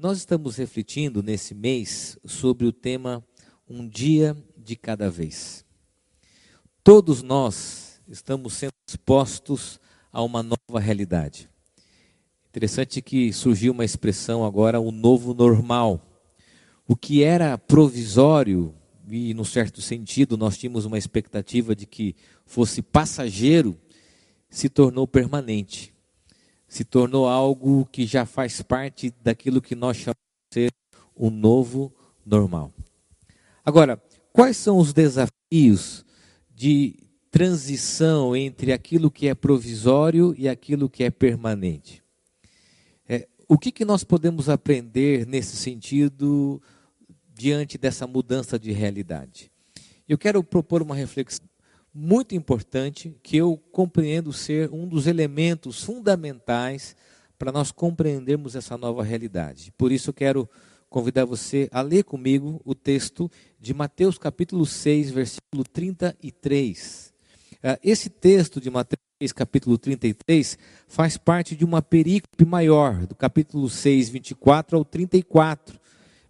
Nós 0.00 0.18
estamos 0.18 0.54
refletindo 0.54 1.24
nesse 1.24 1.56
mês 1.56 2.16
sobre 2.24 2.64
o 2.64 2.72
tema 2.72 3.20
Um 3.68 3.84
dia 3.88 4.36
de 4.56 4.76
cada 4.76 5.10
vez. 5.10 5.64
Todos 6.84 7.20
nós 7.20 8.00
estamos 8.06 8.52
sendo 8.52 8.74
expostos 8.86 9.80
a 10.12 10.22
uma 10.22 10.40
nova 10.40 10.78
realidade. 10.78 11.50
Interessante 12.48 13.02
que 13.02 13.32
surgiu 13.32 13.72
uma 13.72 13.84
expressão 13.84 14.44
agora, 14.44 14.78
o 14.78 14.92
novo 14.92 15.34
normal. 15.34 16.00
O 16.86 16.94
que 16.94 17.24
era 17.24 17.58
provisório, 17.58 18.72
e 19.10 19.34
num 19.34 19.42
certo 19.42 19.82
sentido 19.82 20.36
nós 20.36 20.56
tínhamos 20.56 20.84
uma 20.84 20.96
expectativa 20.96 21.74
de 21.74 21.86
que 21.86 22.14
fosse 22.46 22.82
passageiro, 22.82 23.76
se 24.48 24.68
tornou 24.68 25.08
permanente. 25.08 25.92
Se 26.68 26.84
tornou 26.84 27.26
algo 27.26 27.88
que 27.90 28.06
já 28.06 28.26
faz 28.26 28.62
parte 28.62 29.12
daquilo 29.22 29.60
que 29.60 29.74
nós 29.74 29.96
chamamos 29.96 30.18
de 30.50 30.54
ser 30.54 30.72
o 31.14 31.30
novo 31.30 31.92
normal. 32.24 32.72
Agora, 33.64 34.00
quais 34.32 34.56
são 34.56 34.78
os 34.78 34.92
desafios 34.92 36.04
de 36.54 36.94
transição 37.30 38.36
entre 38.36 38.72
aquilo 38.72 39.10
que 39.10 39.28
é 39.28 39.34
provisório 39.34 40.34
e 40.38 40.48
aquilo 40.48 40.88
que 40.88 41.02
é 41.02 41.10
permanente? 41.10 42.02
É, 43.08 43.26
o 43.48 43.58
que, 43.58 43.72
que 43.72 43.84
nós 43.84 44.04
podemos 44.04 44.48
aprender 44.48 45.26
nesse 45.26 45.56
sentido 45.56 46.62
diante 47.38 47.78
dessa 47.78 48.04
mudança 48.06 48.58
de 48.58 48.72
realidade. 48.72 49.50
Eu 50.08 50.18
quero 50.18 50.42
propor 50.42 50.82
uma 50.82 50.94
reflexão 50.94 51.46
muito 51.92 52.34
importante 52.34 53.16
que 53.22 53.36
eu 53.36 53.56
compreendo 53.72 54.32
ser 54.32 54.70
um 54.72 54.86
dos 54.86 55.06
elementos 55.06 55.82
fundamentais 55.82 56.96
para 57.38 57.52
nós 57.52 57.70
compreendermos 57.70 58.54
essa 58.54 58.76
nova 58.76 59.02
realidade. 59.02 59.72
Por 59.76 59.92
isso 59.92 60.10
eu 60.10 60.14
quero 60.14 60.48
convidar 60.88 61.24
você 61.24 61.68
a 61.72 61.82
ler 61.82 62.04
comigo 62.04 62.60
o 62.64 62.74
texto 62.74 63.30
de 63.60 63.74
Mateus 63.74 64.18
capítulo 64.18 64.64
6, 64.64 65.10
versículo 65.10 65.64
33. 65.64 67.12
Ah, 67.62 67.78
esse 67.82 68.08
texto 68.08 68.60
de 68.60 68.70
Mateus 68.70 69.02
6, 69.20 69.32
capítulo 69.32 69.76
33 69.76 70.58
faz 70.86 71.16
parte 71.16 71.56
de 71.56 71.64
uma 71.64 71.82
perícope 71.82 72.44
maior, 72.44 73.06
do 73.06 73.14
capítulo 73.14 73.68
6, 73.68 74.08
24 74.08 74.76
ao 74.76 74.84
34 74.84 75.78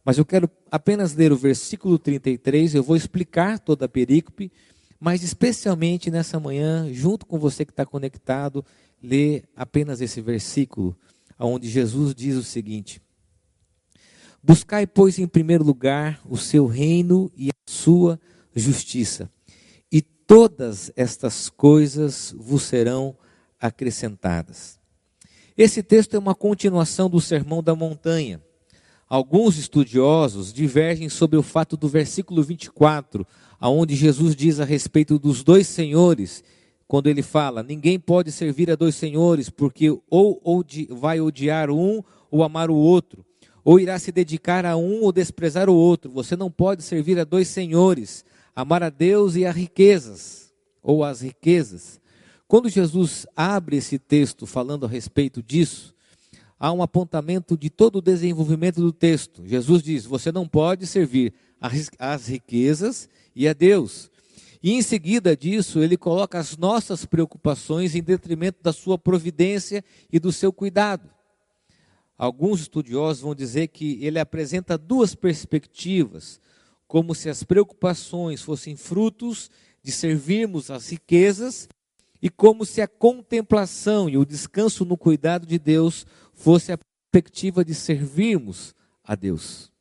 mas 0.09 0.17
eu 0.17 0.25
quero 0.25 0.51
apenas 0.71 1.15
ler 1.15 1.33
o 1.33 1.37
versículo 1.37 1.99
33, 1.99 2.75
eu 2.75 2.83
vou 2.83 2.97
explicar 2.97 3.59
toda 3.59 3.85
a 3.85 3.89
perícope, 3.91 4.51
mas 5.01 5.23
especialmente 5.23 6.11
nessa 6.11 6.41
manhã, 6.41 6.93
junto 6.93 7.25
com 7.27 7.39
você 7.39 7.65
que 7.65 7.73
está 7.73 7.87
conectado, 7.87 8.65
ler 9.03 9.45
apenas 9.55 10.01
esse 10.01 10.21
versículo, 10.21 10.97
onde 11.39 11.69
Jesus 11.69 12.15
diz 12.15 12.37
o 12.37 12.43
seguinte: 12.43 13.01
Buscai, 14.43 14.87
pois, 14.87 15.19
em 15.19 15.27
primeiro 15.27 15.65
lugar 15.65 16.21
o 16.29 16.37
seu 16.37 16.67
reino 16.67 17.31
e 17.37 17.51
a 17.51 17.71
sua 17.71 18.21
justiça, 18.55 19.31
e 19.91 20.03
todas 20.03 20.91
estas 20.97 21.49
coisas 21.49 22.35
vos 22.37 22.63
serão 22.63 23.17
acrescentadas. 23.61 24.79
Esse 25.57 25.83
texto 25.83 26.15
é 26.15 26.19
uma 26.19 26.35
continuação 26.35 27.11
do 27.11 27.21
Sermão 27.21 27.63
da 27.63 27.75
Montanha. 27.75 28.41
Alguns 29.09 29.57
estudiosos 29.57 30.53
divergem 30.53 31.09
sobre 31.09 31.39
o 31.39 31.43
fato 31.43 31.79
do 31.79 31.89
versículo 31.89 32.43
24, 32.43 33.27
aonde 33.59 33.97
Jesus 33.97 34.37
diz 34.37 34.61
a 34.61 34.65
respeito 34.65 35.19
dos 35.19 35.43
dois 35.43 35.67
senhores, 35.67 36.45
quando 36.87 37.07
ele 37.07 37.23
fala: 37.23 37.63
ninguém 37.63 37.99
pode 37.99 38.31
servir 38.31 38.71
a 38.71 38.77
dois 38.77 38.95
senhores, 38.95 39.49
porque 39.49 39.89
ou, 40.11 40.65
vai 40.91 41.21
odiar 41.21 41.71
um 41.71 42.03
ou 42.31 42.45
amar 42.45 42.71
o 42.71 42.75
outro, 42.75 43.25
ou 43.65 43.81
irá 43.81 43.99
se 43.99 44.13
dedicar 44.13 44.67
a 44.67 44.77
um 44.77 45.03
ou 45.03 45.11
desprezar 45.11 45.71
o 45.71 45.75
outro. 45.75 46.11
Você 46.11 46.37
não 46.37 46.51
pode 46.51 46.83
servir 46.83 47.19
a 47.19 47.25
dois 47.25 47.49
senhores, 47.49 48.27
amar 48.55 48.83
a 48.83 48.91
Deus 48.91 49.37
e 49.37 49.47
a 49.47 49.51
riquezas, 49.51 50.53
ou 50.83 51.03
as 51.03 51.23
riquezas. 51.23 51.99
Quando 52.47 52.69
Jesus 52.69 53.27
abre 53.35 53.79
esse 53.79 53.99
texto 53.99 54.47
falando 54.47 54.85
a 54.85 54.89
respeito 54.89 55.43
disso, 55.43 55.95
há 56.59 56.73
um 56.73 56.83
apontamento 56.83 57.57
de 57.57 57.71
todo 57.71 57.97
o 57.97 58.03
desenvolvimento 58.03 58.81
do 58.81 58.93
texto. 58.93 59.47
Jesus 59.47 59.83
diz: 59.83 60.05
você 60.05 60.33
não 60.33 60.47
pode 60.47 60.87
servir 60.87 61.33
às 61.99 62.27
riquezas 62.27 63.09
e 63.35 63.47
a 63.47 63.53
Deus. 63.53 64.11
E 64.63 64.73
em 64.73 64.83
seguida 64.83 65.37
disso, 65.37 65.81
ele 65.81 65.97
coloca 65.97 66.39
as 66.39 66.57
nossas 66.57 67.05
preocupações 67.05 67.95
em 67.95 68.03
detrimento 68.03 68.61
da 68.63 68.73
sua 68.73 68.99
providência 68.99 69.85
e 70.13 70.19
do 70.19 70.33
seu 70.33 70.53
cuidado. 70.53 71.09
Alguns 72.17 72.63
estudiosos 72.63 73.23
vão 73.23 73.35
dizer 73.35 73.69
que 73.69 74.05
ele 74.05 74.19
apresenta 74.19 74.77
duas 74.77 75.15
perspectivas, 75.15 76.41
como 76.89 77.15
se 77.15 77.29
as 77.29 77.45
preocupações 77.45 78.43
fossem 78.43 78.75
frutos 78.75 79.49
de 79.81 79.93
servirmos 79.93 80.71
às 80.71 80.91
riquezas 80.91 81.69
e 82.21 82.29
como 82.29 82.65
se 82.65 82.81
a 82.81 82.89
contemplação 82.89 84.09
e 84.09 84.19
o 84.19 84.25
descanso 84.25 84.85
no 84.85 84.97
cuidado 84.97 85.47
de 85.47 85.59
Deus 85.59 86.05
fosse 86.39 86.71
a 86.71 86.79
perspectiva 86.79 87.65
de 87.65 87.75
servirmos 87.75 88.73
a 89.03 89.17
Deus. 89.17 89.73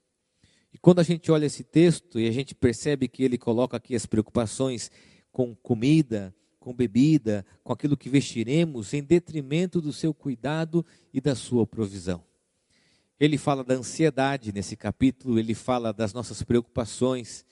E 0.74 0.78
quando 0.78 1.00
a 1.00 1.04
gente 1.04 1.32
olha 1.32 1.46
esse 1.46 1.64
texto 1.64 2.20
e 2.20 2.28
a 2.28 2.32
gente 2.32 2.56
percebe 2.56 3.08
que 3.08 3.24
ele 3.24 3.38
coloca 3.38 3.78
aqui 3.78 3.96
as 3.96 4.08
preocupações 4.08 4.90
com 5.32 5.56
comida, 5.56 6.34
com 6.60 6.74
bebida, 6.74 7.46
com 7.64 7.72
aquilo 7.72 7.96
que 7.96 8.10
vestiremos, 8.10 8.92
em 8.94 9.04
detrimento 9.04 9.80
do 9.80 9.94
seu 9.94 10.16
cuidado 10.16 10.84
e 11.14 11.22
da 11.22 11.36
sua 11.36 11.66
provisão. 11.66 12.24
Ele 13.20 13.38
fala 13.38 13.64
da 13.64 13.76
ansiedade 13.76 14.52
nesse 14.52 14.76
capítulo, 14.76 15.38
ele 15.38 15.54
fala 15.54 15.94
das 15.94 16.12
nossas 16.12 16.42
preocupações, 16.42 17.46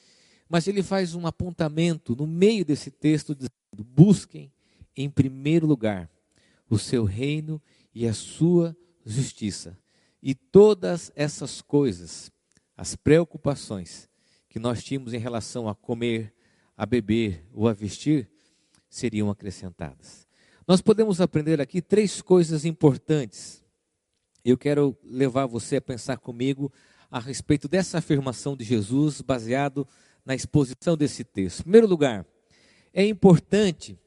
mas 0.49 0.67
ele 0.67 0.81
faz 0.81 1.13
um 1.13 1.27
apontamento 1.27 2.15
no 2.15 2.25
meio 2.25 2.65
desse 2.65 2.89
texto 2.89 3.35
dizendo: 3.35 3.53
busquem 3.71 4.51
em 4.97 5.09
primeiro 5.09 5.67
lugar 5.67 6.09
o 6.67 6.79
seu 6.79 7.03
reino 7.03 7.61
e 7.93 8.07
a 8.07 8.13
sua 8.13 8.75
justiça. 9.05 9.77
E 10.21 10.33
todas 10.33 11.11
essas 11.15 11.61
coisas, 11.61 12.31
as 12.75 12.95
preocupações 12.95 14.09
que 14.49 14.57
nós 14.57 14.83
tínhamos 14.83 15.13
em 15.13 15.19
relação 15.19 15.69
a 15.69 15.75
comer, 15.75 16.33
a 16.75 16.85
beber 16.85 17.45
ou 17.53 17.67
a 17.67 17.73
vestir, 17.73 18.29
seriam 18.89 19.29
acrescentadas. 19.29 20.27
Nós 20.67 20.81
podemos 20.81 21.21
aprender 21.21 21.61
aqui 21.61 21.81
três 21.81 22.21
coisas 22.21 22.65
importantes. 22.65 23.63
Eu 24.43 24.57
quero 24.57 24.97
levar 25.03 25.45
você 25.45 25.75
a 25.75 25.81
pensar 25.81 26.17
comigo 26.17 26.71
a 27.11 27.19
respeito 27.19 27.67
dessa 27.67 27.99
afirmação 27.99 28.55
de 28.55 28.63
Jesus, 28.63 29.21
baseado 29.21 29.87
na 30.25 30.33
exposição 30.33 30.97
desse 30.97 31.23
texto. 31.23 31.59
Em 31.59 31.63
primeiro 31.63 31.87
lugar, 31.87 32.25
é 32.93 33.05
importante 33.05 33.99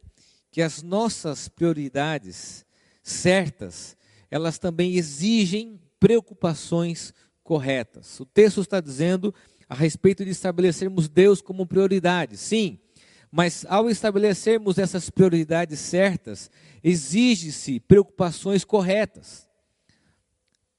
que 0.50 0.62
as 0.62 0.82
nossas 0.82 1.48
prioridades 1.48 2.64
certas 3.03 3.97
elas 4.30 4.58
também 4.58 4.94
exigem 4.94 5.80
preocupações 5.98 7.12
corretas. 7.42 8.20
O 8.20 8.26
texto 8.26 8.60
está 8.60 8.80
dizendo 8.80 9.34
a 9.68 9.74
respeito 9.74 10.24
de 10.24 10.30
estabelecermos 10.30 11.08
Deus 11.08 11.40
como 11.40 11.66
prioridade, 11.66 12.36
sim, 12.36 12.78
mas 13.30 13.66
ao 13.68 13.90
estabelecermos 13.90 14.78
essas 14.78 15.10
prioridades 15.10 15.78
certas, 15.80 16.50
exige-se 16.82 17.80
preocupações 17.80 18.64
corretas. 18.64 19.46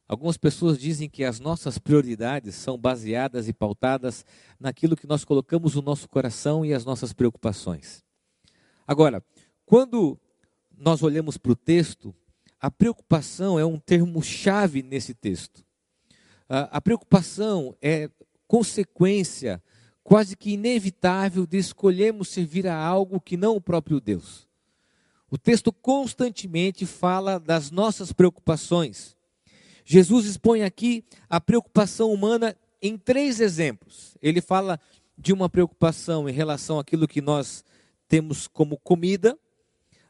Algumas 0.08 0.38
pessoas 0.38 0.80
dizem 0.80 1.08
que 1.08 1.24
as 1.24 1.40
nossas 1.40 1.78
prioridades 1.78 2.56
são 2.56 2.76
baseadas 2.80 3.48
e 3.48 3.54
pautadas 3.54 4.26
naquilo 4.60 4.96
que 4.96 5.06
nós 5.06 5.24
colocamos 5.24 5.76
no 5.76 5.84
nosso 5.84 6.10
coração 6.10 6.66
e 6.66 6.74
as 6.74 6.84
nossas 6.84 7.14
preocupações. 7.14 8.04
Agora, 8.88 9.24
quando 9.68 10.20
nós 10.76 11.04
olhamos 11.04 11.38
para 11.38 11.52
o 11.52 11.56
texto, 11.56 12.16
a 12.60 12.70
preocupação 12.70 13.60
é 13.60 13.66
um 13.66 13.80
termo-chave 13.80 14.84
nesse 14.84 15.14
texto. 15.14 15.64
A 16.48 16.82
preocupação 16.82 17.76
é 17.82 18.10
consequência 18.48 19.62
quase 20.04 20.36
que 20.36 20.52
inevitável 20.52 21.46
de 21.46 21.58
escolhermos 21.58 22.30
servir 22.30 22.68
a 22.68 22.76
algo 22.76 23.22
que 23.22 23.38
não 23.38 23.56
o 23.56 23.62
próprio 23.62 24.02
Deus. 24.02 24.50
O 25.30 25.38
texto 25.38 25.72
constantemente 25.72 26.86
fala 26.86 27.40
das 27.40 27.70
nossas 27.70 28.12
preocupações. 28.12 29.16
Jesus 29.86 30.26
expõe 30.26 30.64
aqui 30.64 31.06
a 31.30 31.40
preocupação 31.40 32.12
humana 32.12 32.56
em 32.82 32.98
três 32.98 33.40
exemplos. 33.40 34.18
Ele 34.22 34.42
fala 34.42 34.80
de 35.16 35.32
uma 35.32 35.48
preocupação 35.48 36.28
em 36.28 36.32
relação 36.32 36.80
àquilo 36.80 37.08
que 37.08 37.22
nós 37.22 37.64
temos 38.08 38.48
como 38.48 38.78
comida, 38.78 39.38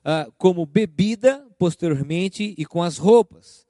uh, 0.06 0.32
como 0.38 0.66
bebida 0.66 1.46
posteriormente 1.58 2.56
e 2.58 2.66
com 2.66 2.82
as 2.82 2.98
roupas. 2.98 3.68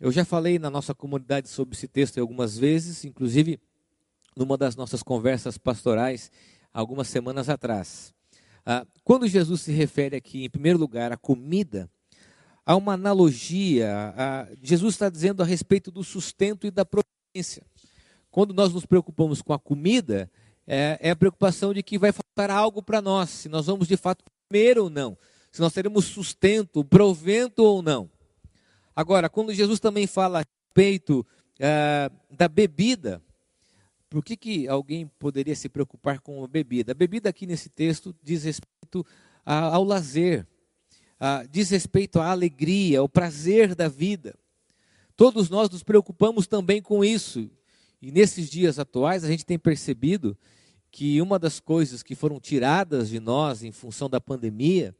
Eu 0.00 0.10
já 0.10 0.24
falei 0.24 0.58
na 0.58 0.70
nossa 0.70 0.94
comunidade 0.94 1.48
sobre 1.48 1.74
esse 1.74 1.88
texto 1.88 2.18
algumas 2.18 2.58
vezes, 2.58 3.04
inclusive 3.04 3.58
numa 4.36 4.56
das 4.56 4.74
nossas 4.74 5.02
conversas 5.02 5.56
pastorais 5.56 6.30
algumas 6.72 7.08
semanas 7.08 7.48
atrás. 7.48 8.12
Uh, 8.66 8.86
quando 9.04 9.28
Jesus 9.28 9.62
se 9.62 9.72
refere 9.72 10.16
aqui, 10.16 10.44
em 10.44 10.50
primeiro 10.50 10.78
lugar, 10.78 11.12
à 11.12 11.16
comida, 11.16 11.88
há 12.64 12.74
uma 12.76 12.94
analogia. 12.94 14.14
Jesus 14.62 14.94
está 14.94 15.10
dizendo 15.10 15.42
a 15.42 15.46
respeito 15.46 15.90
do 15.90 16.02
sustento 16.02 16.66
e 16.66 16.70
da 16.70 16.84
providência. 16.84 17.62
Quando 18.30 18.54
nós 18.54 18.72
nos 18.72 18.86
preocupamos 18.86 19.42
com 19.42 19.52
a 19.52 19.58
comida, 19.58 20.30
é, 20.66 20.98
é 21.00 21.10
a 21.10 21.16
preocupação 21.16 21.72
de 21.72 21.82
que 21.82 21.98
vai 21.98 22.10
faltar 22.10 22.50
algo 22.50 22.82
para 22.82 23.00
nós, 23.00 23.30
se 23.30 23.48
nós 23.48 23.66
vamos 23.66 23.86
de 23.86 23.96
fato 23.96 24.24
comer 24.48 24.78
ou 24.78 24.90
não, 24.90 25.16
se 25.54 25.60
nós 25.60 25.72
teremos 25.72 26.06
sustento, 26.06 26.84
provento 26.84 27.62
ou 27.62 27.80
não. 27.80 28.10
Agora, 28.94 29.28
quando 29.28 29.54
Jesus 29.54 29.78
também 29.78 30.04
fala 30.04 30.40
a 30.40 30.42
respeito 30.42 31.24
é, 31.60 32.10
da 32.28 32.48
bebida, 32.48 33.22
por 34.10 34.24
que, 34.24 34.36
que 34.36 34.66
alguém 34.66 35.06
poderia 35.16 35.54
se 35.54 35.68
preocupar 35.68 36.18
com 36.18 36.42
a 36.42 36.48
bebida? 36.48 36.90
A 36.90 36.94
bebida 36.94 37.28
aqui 37.28 37.46
nesse 37.46 37.68
texto 37.68 38.12
diz 38.20 38.42
respeito 38.42 39.06
a, 39.46 39.76
ao 39.76 39.84
lazer, 39.84 40.44
a, 41.20 41.44
diz 41.44 41.70
respeito 41.70 42.18
à 42.18 42.32
alegria, 42.32 42.98
ao 42.98 43.08
prazer 43.08 43.76
da 43.76 43.86
vida. 43.86 44.34
Todos 45.14 45.48
nós 45.48 45.70
nos 45.70 45.84
preocupamos 45.84 46.48
também 46.48 46.82
com 46.82 47.04
isso. 47.04 47.48
E 48.02 48.10
nesses 48.10 48.50
dias 48.50 48.80
atuais 48.80 49.22
a 49.22 49.28
gente 49.28 49.46
tem 49.46 49.56
percebido 49.56 50.36
que 50.90 51.22
uma 51.22 51.38
das 51.38 51.60
coisas 51.60 52.02
que 52.02 52.16
foram 52.16 52.40
tiradas 52.40 53.08
de 53.08 53.20
nós 53.20 53.62
em 53.62 53.70
função 53.70 54.10
da 54.10 54.20
pandemia 54.20 54.92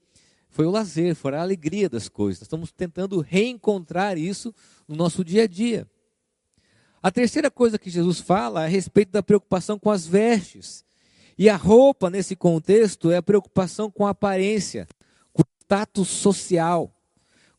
foi 0.55 0.67
o 0.67 0.71
lazer, 0.71 1.17
foi 1.17 1.35
a 1.35 1.43
alegria 1.43 1.89
das 1.89 2.09
coisas. 2.09 2.43
Estamos 2.43 2.71
tentando 2.71 3.21
reencontrar 3.21 4.17
isso 4.17 4.55
no 4.87 4.95
nosso 4.95 5.25
dia 5.25 5.43
a 5.43 5.47
dia. 5.49 5.85
A 7.03 7.11
terceira 7.11 7.51
coisa 7.51 7.77
que 7.77 7.91
Jesus 7.91 8.21
fala 8.21 8.63
é 8.63 8.67
a 8.67 8.69
respeito 8.69 9.11
da 9.11 9.21
preocupação 9.21 9.81
com 9.81 9.91
as 9.91 10.07
vestes. 10.07 10.85
E 11.37 11.51
a 11.51 11.57
roupa, 11.57 12.09
nesse 12.09 12.37
contexto, 12.37 13.11
é 13.11 13.17
a 13.17 13.23
preocupação 13.23 13.91
com 13.91 14.07
a 14.07 14.11
aparência, 14.11 14.87
com 15.33 15.43
o 15.43 15.47
status 15.65 16.07
social, 16.07 16.95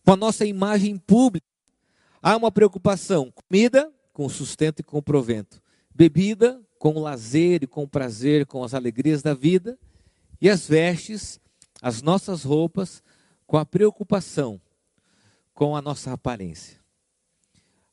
com 0.06 0.14
a 0.14 0.16
nossa 0.16 0.46
imagem 0.46 0.98
pública. 0.98 1.46
Há 2.22 2.38
uma 2.38 2.50
preocupação: 2.50 3.30
comida, 3.30 3.92
com 4.14 4.30
sustento 4.30 4.80
e 4.80 4.84
com 4.84 5.02
provento, 5.02 5.62
bebida, 5.94 6.62
com 6.80 6.94
o 6.94 7.00
lazer 7.02 7.62
e 7.62 7.68
com 7.68 7.84
o 7.84 7.90
prazer, 7.90 8.46
com 8.46 8.64
as 8.64 8.74
alegrias 8.74 9.22
da 9.22 9.34
vida, 9.34 9.78
e 10.40 10.50
as 10.50 10.66
vestes, 10.66 11.42
as 11.86 12.02
nossas 12.02 12.44
roupas, 12.44 13.04
com 13.46 13.58
a 13.58 13.66
preocupação 13.66 14.60
com 15.54 15.76
a 15.76 15.84
nossa 15.84 16.12
aparência. 16.14 16.80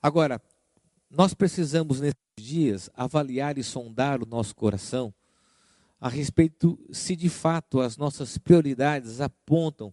Agora, 0.03 0.41
nós 1.11 1.35
precisamos 1.35 2.01
nesses 2.01 2.17
dias 2.35 2.89
avaliar 2.97 3.59
e 3.59 3.63
sondar 3.63 4.23
o 4.23 4.27
nosso 4.27 4.57
coração 4.57 5.13
a 6.01 6.09
respeito 6.09 6.79
se 6.91 7.15
de 7.15 7.29
fato 7.29 7.81
as 7.81 7.99
nossas 7.99 8.39
prioridades 8.39 9.21
apontam 9.21 9.93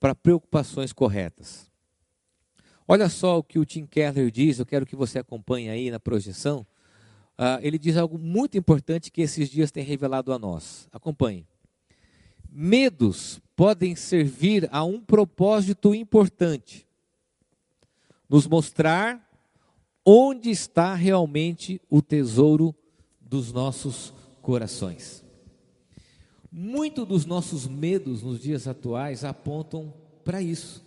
para 0.00 0.14
preocupações 0.14 0.90
corretas. 0.90 1.70
Olha 2.88 3.10
só 3.10 3.40
o 3.40 3.44
que 3.44 3.58
o 3.58 3.66
Tim 3.66 3.84
Keller 3.84 4.30
diz, 4.30 4.58
eu 4.58 4.64
quero 4.64 4.86
que 4.86 4.96
você 4.96 5.18
acompanhe 5.18 5.68
aí 5.68 5.90
na 5.90 6.00
projeção. 6.00 6.66
Uh, 7.38 7.60
ele 7.60 7.78
diz 7.78 7.98
algo 7.98 8.16
muito 8.18 8.56
importante 8.56 9.12
que 9.12 9.20
esses 9.20 9.50
dias 9.50 9.70
tem 9.70 9.84
revelado 9.84 10.32
a 10.32 10.38
nós. 10.38 10.88
Acompanhe. 10.90 11.46
Medos 12.56 13.40
podem 13.56 13.96
servir 13.96 14.68
a 14.70 14.84
um 14.84 15.00
propósito 15.00 15.92
importante: 15.92 16.86
nos 18.28 18.46
mostrar 18.46 19.28
onde 20.06 20.50
está 20.50 20.94
realmente 20.94 21.82
o 21.90 22.00
tesouro 22.00 22.72
dos 23.20 23.52
nossos 23.52 24.14
corações. 24.40 25.24
Muito 26.52 27.04
dos 27.04 27.26
nossos 27.26 27.66
medos 27.66 28.22
nos 28.22 28.38
dias 28.38 28.68
atuais 28.68 29.24
apontam 29.24 29.92
para 30.24 30.40
isso. 30.40 30.84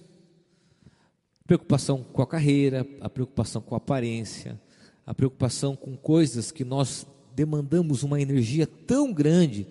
Preocupação 1.45 2.01
com 2.01 2.21
a 2.21 2.27
carreira, 2.27 2.87
a 3.01 3.09
preocupação 3.09 3.61
com 3.61 3.75
a 3.75 3.77
aparência, 3.77 4.57
a 5.05 5.13
preocupação 5.13 5.75
com 5.75 5.97
coisas 5.97 6.49
que 6.49 6.63
nós 6.63 7.05
demandamos 7.35 8.03
uma 8.03 8.21
energia 8.21 8.65
tão 8.65 9.11
grande 9.11 9.67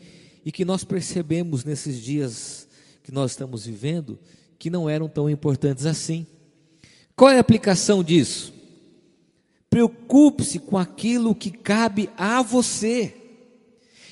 e 0.46 0.52
que 0.52 0.64
nós 0.64 0.84
percebemos 0.84 1.64
nesses 1.64 2.00
dias 2.00 2.69
que 3.02 3.10
nós 3.10 3.32
estamos 3.32 3.66
vivendo 3.66 4.16
que 4.60 4.70
não 4.70 4.88
eram 4.88 5.08
tão 5.08 5.28
importantes 5.28 5.84
assim. 5.84 6.25
Qual 7.16 7.32
é 7.32 7.37
a 7.37 7.40
aplicação 7.40 8.00
disso? 8.00 8.54
Preocupe-se 9.69 10.60
com 10.60 10.78
aquilo 10.78 11.34
que 11.34 11.50
cabe 11.50 12.08
a 12.16 12.43
você. 12.43 13.12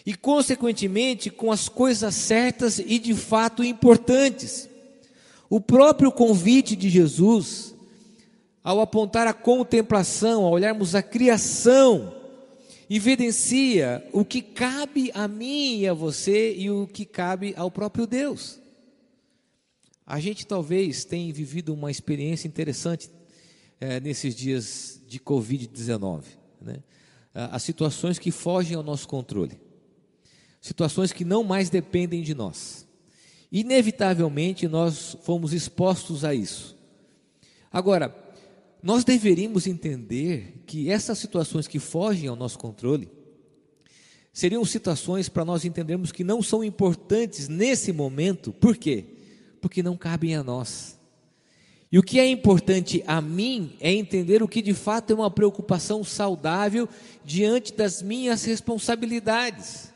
E, 0.05 0.13
consequentemente, 0.13 1.31
com 1.31 1.53
as 1.53 1.69
coisas 1.69 2.17
certas 2.17 2.81
e 2.81 2.99
de 2.99 3.15
fato 3.15 3.63
importantes. 3.63 4.69
O 5.49 5.61
próprio 5.61 6.11
convite 6.11 6.75
de 6.75 6.91
Jesus, 6.91 7.75
ao 8.63 8.81
apontar 8.81 9.29
a 9.29 9.33
contemplação, 9.33 10.45
ao 10.45 10.53
olharmos 10.53 10.97
a 10.97 11.03
criação, 11.03 12.13
evidencia 12.89 14.07
o 14.13 14.25
que 14.25 14.43
cabe 14.43 15.11
a 15.15 15.27
mim 15.27 15.81
e 15.81 15.89
a 15.89 15.95
você 15.95 16.55
e 16.55 16.71
o 16.71 16.87
que 16.87 17.05
cabe 17.05 17.55
ao 17.57 17.71
próprio 17.71 18.07
Deus. 18.07 18.61
A 20.07 20.21
gente 20.21 20.47
talvez 20.47 21.05
tenha 21.05 21.33
vivido 21.33 21.73
uma 21.73 21.91
experiência 21.91 22.47
interessante 22.47 23.09
é, 23.81 24.01
nesses 24.01 24.35
dias 24.35 25.01
de 25.07 25.19
Covid-19. 25.19 26.25
Né? 26.61 26.83
As 27.33 27.63
situações 27.63 28.19
que 28.19 28.31
fogem 28.31 28.77
ao 28.77 28.83
nosso 28.83 29.09
controle, 29.09 29.59
situações 30.61 31.13
que 31.13 31.25
não 31.25 31.43
mais 31.43 31.71
dependem 31.71 32.23
de 32.23 32.35
nós. 32.35 32.87
Inevitavelmente 33.51 34.69
nós 34.69 35.17
fomos 35.23 35.53
expostos 35.53 36.25
a 36.25 36.35
isso. 36.35 36.77
Agora, 37.73 38.24
nós 38.85 39.03
deveríamos 39.03 39.67
entender 39.67 40.63
que 40.67 40.91
essas 40.91 41.17
situações 41.17 41.67
que 41.67 41.79
fogem 41.79 42.29
ao 42.29 42.37
nosso 42.37 42.59
controle 42.59 43.09
seriam 44.31 44.63
situações 44.63 45.27
para 45.27 45.43
nós 45.43 45.65
entendermos 45.65 46.13
que 46.13 46.23
não 46.23 46.43
são 46.43 46.63
importantes 46.63 47.49
nesse 47.49 47.95
momento, 47.95 48.53
por 48.53 48.77
quê? 48.77 49.07
Porque 49.59 49.83
não 49.83 49.97
cabem 49.97 50.37
a 50.37 50.45
nós. 50.45 51.01
E 51.91 51.99
o 51.99 52.03
que 52.03 52.21
é 52.21 52.29
importante 52.29 53.03
a 53.07 53.23
mim 53.23 53.75
é 53.81 53.91
entender 53.91 54.43
o 54.43 54.49
que 54.49 54.61
de 54.61 54.75
fato 54.75 55.13
é 55.13 55.17
uma 55.17 55.31
preocupação 55.31 56.05
saudável 56.05 56.87
diante 57.25 57.73
das 57.73 58.03
minhas 58.03 58.45
responsabilidades. 58.45 59.95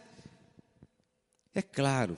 É 1.55 1.61
claro 1.61 2.17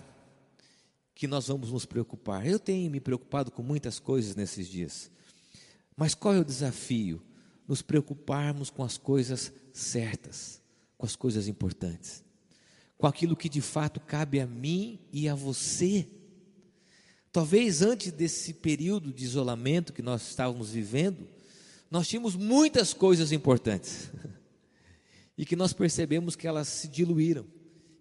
que 1.17 1.27
nós 1.27 1.49
vamos 1.49 1.73
nos 1.73 1.85
preocupar. 1.85 2.47
Eu 2.47 2.61
tenho 2.61 2.89
me 2.93 3.01
preocupado 3.01 3.51
com 3.51 3.61
muitas 3.61 3.99
coisas 3.99 4.37
nesses 4.37 4.69
dias. 4.69 5.11
Mas 5.97 6.15
qual 6.15 6.35
é 6.35 6.39
o 6.39 6.45
desafio? 6.45 7.23
Nos 7.67 7.83
preocuparmos 7.83 8.71
com 8.71 8.83
as 8.83 8.97
coisas 8.97 9.53
certas, 9.73 10.61
com 10.97 11.07
as 11.07 11.17
coisas 11.17 11.49
importantes, 11.49 12.25
com 12.99 13.07
aquilo 13.07 13.37
que 13.37 13.49
de 13.49 13.61
fato 13.61 14.01
cabe 14.01 14.41
a 14.41 14.47
mim 14.47 14.99
e 15.13 15.29
a 15.29 15.35
você. 15.35 16.09
Talvez 17.33 17.81
antes 17.81 18.13
desse 18.13 18.55
período 18.55 19.13
de 19.13 19.25
isolamento 19.25 19.93
que 19.93 20.03
nós 20.03 20.29
estávamos 20.29 20.71
vivendo, 20.71 21.29
nós 21.91 22.09
tínhamos 22.09 22.37
muitas 22.37 22.93
coisas 22.93 23.33
importantes 23.33 24.11
e 25.37 25.45
que 25.45 25.57
nós 25.57 25.73
percebemos 25.73 26.37
que 26.37 26.47
elas 26.47 26.69
se 26.69 26.89
diluíram, 26.89 27.47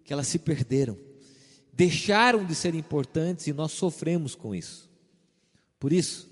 que 0.04 0.12
elas 0.12 0.28
se 0.28 0.38
perderam, 0.38 0.96
deixaram 1.72 2.44
de 2.44 2.54
ser 2.54 2.74
importantes 2.74 3.46
e 3.46 3.52
nós 3.52 3.72
sofremos 3.72 4.34
com 4.34 4.54
isso. 4.54 4.88
Por 5.78 5.92
isso, 5.92 6.29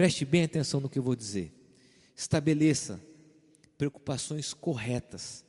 preste 0.00 0.24
bem 0.24 0.44
atenção 0.44 0.80
no 0.80 0.88
que 0.88 0.98
eu 0.98 1.02
vou 1.02 1.14
dizer. 1.14 1.52
Estabeleça 2.16 2.98
preocupações 3.76 4.54
corretas, 4.54 5.44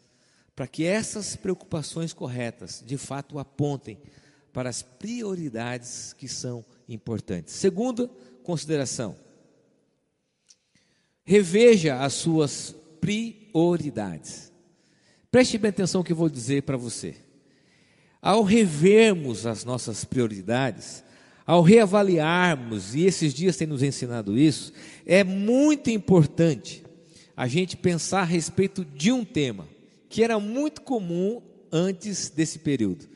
para 0.54 0.68
que 0.68 0.84
essas 0.84 1.38
preocupações 1.38 2.12
corretas 2.12 2.84
de 2.86 2.98
fato 2.98 3.40
apontem 3.40 3.98
para 4.52 4.70
as 4.70 4.82
prioridades 4.82 6.12
que 6.12 6.28
são 6.28 6.66
importantes. 6.90 7.54
Segunda 7.54 8.10
consideração: 8.44 9.16
reveja 11.24 12.04
as 12.04 12.12
suas 12.12 12.76
prioridades. 13.00 14.52
Preste 15.32 15.58
bem 15.58 15.70
atenção 15.70 16.00
no 16.00 16.06
que 16.06 16.12
eu 16.12 16.18
vou 16.18 16.30
dizer 16.30 16.64
para 16.64 16.76
você. 16.76 17.16
Ao 18.22 18.44
revermos 18.44 19.46
as 19.46 19.64
nossas 19.64 20.04
prioridades, 20.04 21.06
ao 21.52 21.62
reavaliarmos, 21.62 22.96
e 22.96 23.06
esses 23.06 23.34
dias 23.34 23.58
têm 23.58 23.68
nos 23.68 23.84
ensinado 23.84 24.38
isso, 24.38 24.72
é 25.06 25.22
muito 25.22 25.90
importante 25.90 26.82
a 27.36 27.46
gente 27.46 27.76
pensar 27.76 28.22
a 28.22 28.24
respeito 28.24 28.86
de 28.86 29.12
um 29.12 29.26
tema 29.26 29.68
que 30.08 30.24
era 30.24 30.40
muito 30.40 30.82
comum 30.82 31.42
antes 31.70 32.30
desse 32.30 32.60
período 32.60 33.10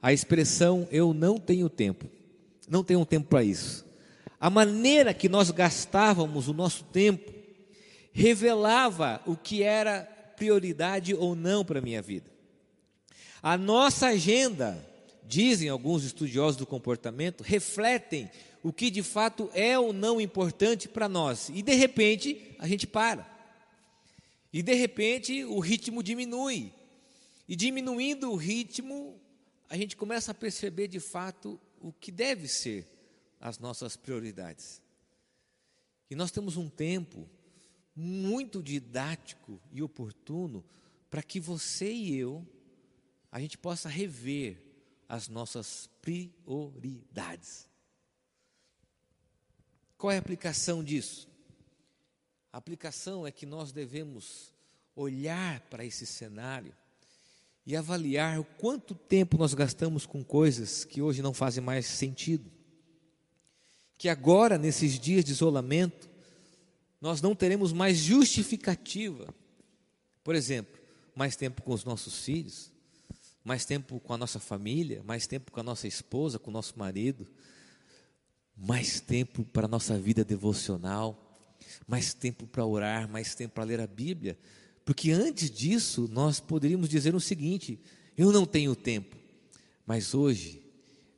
a 0.00 0.10
expressão 0.10 0.88
eu 0.90 1.12
não 1.12 1.36
tenho 1.36 1.68
tempo. 1.68 2.06
Não 2.66 2.82
tenho 2.82 3.04
tempo 3.04 3.28
para 3.28 3.44
isso. 3.44 3.84
A 4.40 4.48
maneira 4.48 5.12
que 5.12 5.28
nós 5.28 5.50
gastávamos 5.50 6.48
o 6.48 6.54
nosso 6.54 6.84
tempo 6.84 7.30
revelava 8.10 9.20
o 9.26 9.36
que 9.36 9.62
era 9.62 10.02
prioridade 10.34 11.14
ou 11.14 11.36
não 11.36 11.62
para 11.62 11.78
a 11.78 11.82
minha 11.82 12.00
vida. 12.00 12.30
A 13.42 13.58
nossa 13.58 14.06
agenda, 14.06 14.82
dizem 15.24 15.68
alguns 15.68 16.04
estudiosos 16.04 16.56
do 16.56 16.66
comportamento, 16.66 17.42
refletem 17.42 18.30
o 18.62 18.72
que 18.72 18.90
de 18.90 19.02
fato 19.02 19.50
é 19.52 19.78
ou 19.78 19.92
não 19.92 20.20
importante 20.20 20.88
para 20.88 21.08
nós. 21.08 21.48
E 21.48 21.62
de 21.62 21.74
repente 21.74 22.54
a 22.58 22.66
gente 22.66 22.86
para. 22.86 23.30
E 24.52 24.62
de 24.62 24.74
repente 24.74 25.44
o 25.44 25.58
ritmo 25.58 26.02
diminui. 26.02 26.72
E 27.48 27.56
diminuindo 27.56 28.30
o 28.30 28.36
ritmo, 28.36 29.20
a 29.68 29.76
gente 29.76 29.96
começa 29.96 30.30
a 30.30 30.34
perceber 30.34 30.88
de 30.88 31.00
fato 31.00 31.60
o 31.80 31.92
que 31.92 32.12
deve 32.12 32.46
ser 32.46 32.86
as 33.40 33.58
nossas 33.58 33.96
prioridades. 33.96 34.80
E 36.10 36.14
nós 36.14 36.30
temos 36.30 36.56
um 36.56 36.68
tempo 36.68 37.28
muito 37.94 38.62
didático 38.62 39.60
e 39.72 39.82
oportuno 39.82 40.64
para 41.10 41.22
que 41.22 41.40
você 41.40 41.92
e 41.92 42.16
eu 42.16 42.46
a 43.30 43.40
gente 43.40 43.58
possa 43.58 43.88
rever 43.88 44.71
as 45.12 45.28
nossas 45.28 45.90
prioridades. 46.00 47.68
Qual 49.98 50.10
é 50.10 50.16
a 50.16 50.18
aplicação 50.18 50.82
disso? 50.82 51.28
A 52.50 52.56
aplicação 52.56 53.26
é 53.26 53.30
que 53.30 53.44
nós 53.44 53.72
devemos 53.72 54.50
olhar 54.96 55.60
para 55.68 55.84
esse 55.84 56.06
cenário 56.06 56.74
e 57.66 57.76
avaliar 57.76 58.40
o 58.40 58.44
quanto 58.56 58.94
tempo 58.94 59.36
nós 59.36 59.52
gastamos 59.52 60.06
com 60.06 60.24
coisas 60.24 60.82
que 60.82 61.02
hoje 61.02 61.20
não 61.20 61.34
fazem 61.34 61.62
mais 61.62 61.84
sentido. 61.84 62.50
Que 63.98 64.08
agora, 64.08 64.56
nesses 64.56 64.98
dias 64.98 65.26
de 65.26 65.32
isolamento, 65.32 66.08
nós 67.02 67.20
não 67.20 67.34
teremos 67.34 67.70
mais 67.70 67.98
justificativa. 67.98 69.26
Por 70.24 70.34
exemplo, 70.34 70.80
mais 71.14 71.36
tempo 71.36 71.60
com 71.60 71.74
os 71.74 71.84
nossos 71.84 72.24
filhos, 72.24 72.71
mais 73.44 73.64
tempo 73.64 73.98
com 74.00 74.12
a 74.12 74.18
nossa 74.18 74.38
família, 74.38 75.02
mais 75.04 75.26
tempo 75.26 75.50
com 75.50 75.60
a 75.60 75.62
nossa 75.62 75.86
esposa, 75.86 76.38
com 76.38 76.50
o 76.50 76.52
nosso 76.52 76.78
marido, 76.78 77.26
mais 78.56 79.00
tempo 79.00 79.44
para 79.44 79.66
a 79.66 79.68
nossa 79.68 79.98
vida 79.98 80.24
devocional, 80.24 81.18
mais 81.86 82.14
tempo 82.14 82.46
para 82.46 82.64
orar, 82.64 83.08
mais 83.08 83.34
tempo 83.34 83.54
para 83.54 83.64
ler 83.64 83.80
a 83.80 83.86
Bíblia, 83.86 84.38
porque 84.84 85.10
antes 85.10 85.50
disso 85.50 86.08
nós 86.10 86.40
poderíamos 86.40 86.88
dizer 86.88 87.14
o 87.14 87.20
seguinte: 87.20 87.80
eu 88.16 88.32
não 88.32 88.46
tenho 88.46 88.74
tempo, 88.74 89.16
mas 89.86 90.14
hoje 90.14 90.62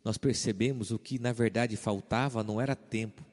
nós 0.04 0.19
percebemos 0.19 0.90
o 0.90 0.99
que 0.99 1.19
na 1.19 1.33
verdade 1.33 1.76
faltava 1.76 2.43
não 2.43 2.61
era 2.61 2.76
tempo, 2.76 3.25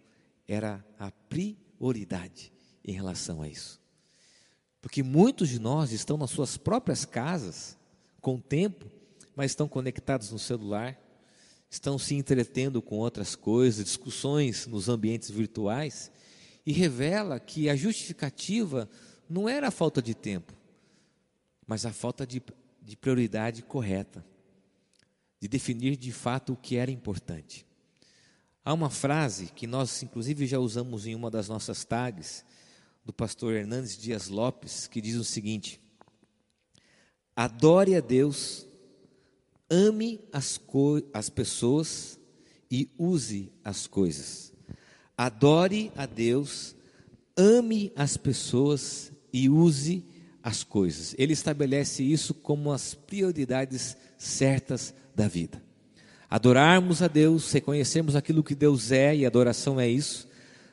era 0.47 0.83
a 0.97 1.11
prioridade 1.11 2.51
em 2.83 2.93
relação 2.93 3.41
a 3.41 3.47
isso. 3.47 3.79
Porque 4.81 5.03
muitos 5.03 5.49
de 5.49 5.59
nós 5.59 5.91
estão 5.91 6.17
nas 6.17 6.31
suas 6.31 6.57
próprias 6.57 7.05
casas, 7.05 7.77
com 8.21 8.39
tempo, 8.39 8.85
mas 9.35 9.51
estão 9.51 9.67
conectados 9.67 10.31
no 10.31 10.39
celular, 10.39 10.97
estão 11.69 11.97
se 11.97 12.15
entretendo 12.15 12.81
com 12.81 12.97
outras 12.97 13.35
coisas, 13.35 13.83
discussões 13.83 14.67
nos 14.67 14.87
ambientes 14.87 15.29
virtuais, 15.29 16.11
e 16.65 16.71
revela 16.71 17.39
que 17.39 17.69
a 17.69 17.75
justificativa 17.75 18.87
não 19.27 19.49
era 19.49 19.69
a 19.69 19.71
falta 19.71 20.01
de 20.01 20.13
tempo, 20.13 20.53
mas 21.65 21.85
a 21.85 21.91
falta 21.91 22.27
de, 22.27 22.41
de 22.81 22.95
prioridade 22.95 23.63
correta, 23.63 24.23
de 25.39 25.47
definir 25.47 25.97
de 25.97 26.11
fato 26.11 26.53
o 26.53 26.57
que 26.57 26.75
era 26.75 26.91
importante. 26.91 27.65
Há 28.63 28.73
uma 28.73 28.91
frase 28.91 29.47
que 29.47 29.65
nós, 29.65 30.03
inclusive, 30.03 30.45
já 30.45 30.59
usamos 30.59 31.07
em 31.07 31.15
uma 31.15 31.31
das 31.31 31.49
nossas 31.49 31.83
tags, 31.83 32.45
do 33.03 33.11
pastor 33.11 33.55
Hernandes 33.55 33.97
Dias 33.97 34.27
Lopes, 34.27 34.85
que 34.85 35.01
diz 35.01 35.15
o 35.15 35.23
seguinte: 35.23 35.80
Adore 37.41 37.95
a 37.95 37.99
Deus, 37.99 38.67
ame 39.67 40.19
as, 40.31 40.61
as 41.11 41.27
pessoas 41.27 42.19
e 42.69 42.87
use 42.99 43.51
as 43.63 43.87
coisas. 43.87 44.53
Adore 45.17 45.91
a 45.95 46.05
Deus, 46.05 46.75
ame 47.35 47.91
as 47.95 48.15
pessoas 48.15 49.11
e 49.33 49.49
use 49.49 50.05
as 50.43 50.63
coisas. 50.63 51.15
Ele 51.17 51.33
estabelece 51.33 52.03
isso 52.03 52.35
como 52.35 52.71
as 52.71 52.93
prioridades 52.93 53.97
certas 54.19 54.93
da 55.15 55.27
vida. 55.27 55.63
Adorarmos 56.29 57.01
a 57.01 57.07
Deus, 57.07 57.51
reconhecermos 57.51 58.15
aquilo 58.15 58.43
que 58.43 58.53
Deus 58.53 58.91
é, 58.91 59.15
e 59.15 59.25
adoração 59.25 59.79
é 59.79 59.89
isso, 59.89 60.27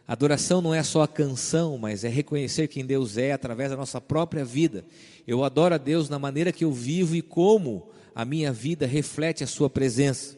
Adoração 0.09 0.63
não 0.63 0.73
é 0.73 0.83
só 0.83 1.03
a 1.03 1.09
canção, 1.09 1.77
mas 1.77 2.03
é 2.03 2.09
reconhecer 2.09 2.67
quem 2.67 2.87
Deus 2.87 3.19
é 3.19 3.33
através 3.33 3.71
da 3.71 3.77
nossa 3.77 4.01
própria 4.01 4.43
vida. 4.43 4.83
Eu 5.27 5.45
adoro 5.45 5.75
a 5.75 5.79
Deus 5.79 6.09
na 6.09 6.19
maneira 6.19 6.51
que 6.51 6.65
eu 6.65 6.73
vivo 6.73 7.15
e 7.15 7.21
como 7.21 7.91
a 8.15 8.25
minha 8.25 8.51
vida 8.51 8.87
reflete 8.87 9.45
a 9.45 9.47
Sua 9.47 9.69
presença. 9.69 10.35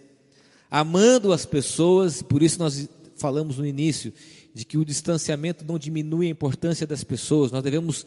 Amando 0.68 1.32
as 1.32 1.46
pessoas, 1.46 2.20
por 2.20 2.42
isso 2.42 2.58
nós 2.58 2.88
falamos 3.16 3.58
no 3.58 3.66
início, 3.66 4.12
de 4.52 4.64
que 4.64 4.76
o 4.76 4.84
distanciamento 4.84 5.64
não 5.64 5.78
diminui 5.78 6.26
a 6.26 6.30
importância 6.30 6.84
das 6.84 7.04
pessoas, 7.04 7.52
nós 7.52 7.62
devemos 7.62 8.04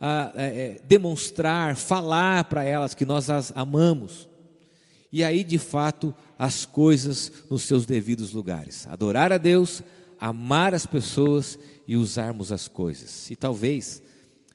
ah, 0.00 0.32
é, 0.34 0.80
demonstrar, 0.88 1.76
falar 1.76 2.42
para 2.44 2.64
elas 2.64 2.92
que 2.92 3.06
nós 3.06 3.30
as 3.30 3.52
amamos. 3.54 4.28
E 5.12 5.22
aí, 5.22 5.44
de 5.44 5.58
fato, 5.58 6.12
as 6.36 6.64
coisas 6.64 7.30
nos 7.48 7.62
seus 7.62 7.86
devidos 7.86 8.32
lugares. 8.32 8.84
Adorar 8.88 9.32
a 9.32 9.38
Deus, 9.38 9.80
amar 10.24 10.72
as 10.74 10.86
pessoas 10.86 11.58
e 11.86 11.98
usarmos 11.98 12.50
as 12.50 12.66
coisas. 12.66 13.30
E 13.30 13.36
talvez, 13.36 14.02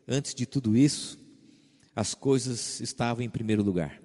antes 0.07 0.33
de 0.33 0.47
tudo 0.47 0.75
isso, 0.75 1.19
as 1.95 2.15
coisas 2.15 2.79
estavam 2.79 3.23
em 3.23 3.29
primeiro 3.29 3.61
lugar. 3.61 4.01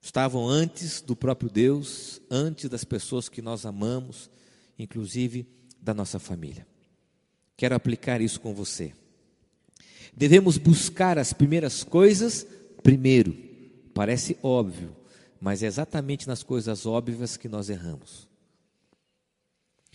Estavam 0.00 0.48
antes 0.48 1.00
do 1.00 1.14
próprio 1.14 1.48
Deus, 1.48 2.20
antes 2.28 2.68
das 2.68 2.82
pessoas 2.82 3.28
que 3.28 3.40
nós 3.40 3.64
amamos, 3.64 4.28
inclusive 4.76 5.46
da 5.80 5.94
nossa 5.94 6.18
família. 6.18 6.66
Quero 7.56 7.76
aplicar 7.76 8.20
isso 8.20 8.40
com 8.40 8.52
você. 8.52 8.92
Devemos 10.12 10.58
buscar 10.58 11.18
as 11.18 11.32
primeiras 11.32 11.84
coisas 11.84 12.44
primeiro. 12.82 13.32
Parece 13.94 14.36
óbvio, 14.42 14.96
mas 15.40 15.62
é 15.62 15.66
exatamente 15.66 16.26
nas 16.26 16.42
coisas 16.42 16.84
óbvias 16.84 17.36
que 17.36 17.48
nós 17.48 17.70
erramos. 17.70 18.28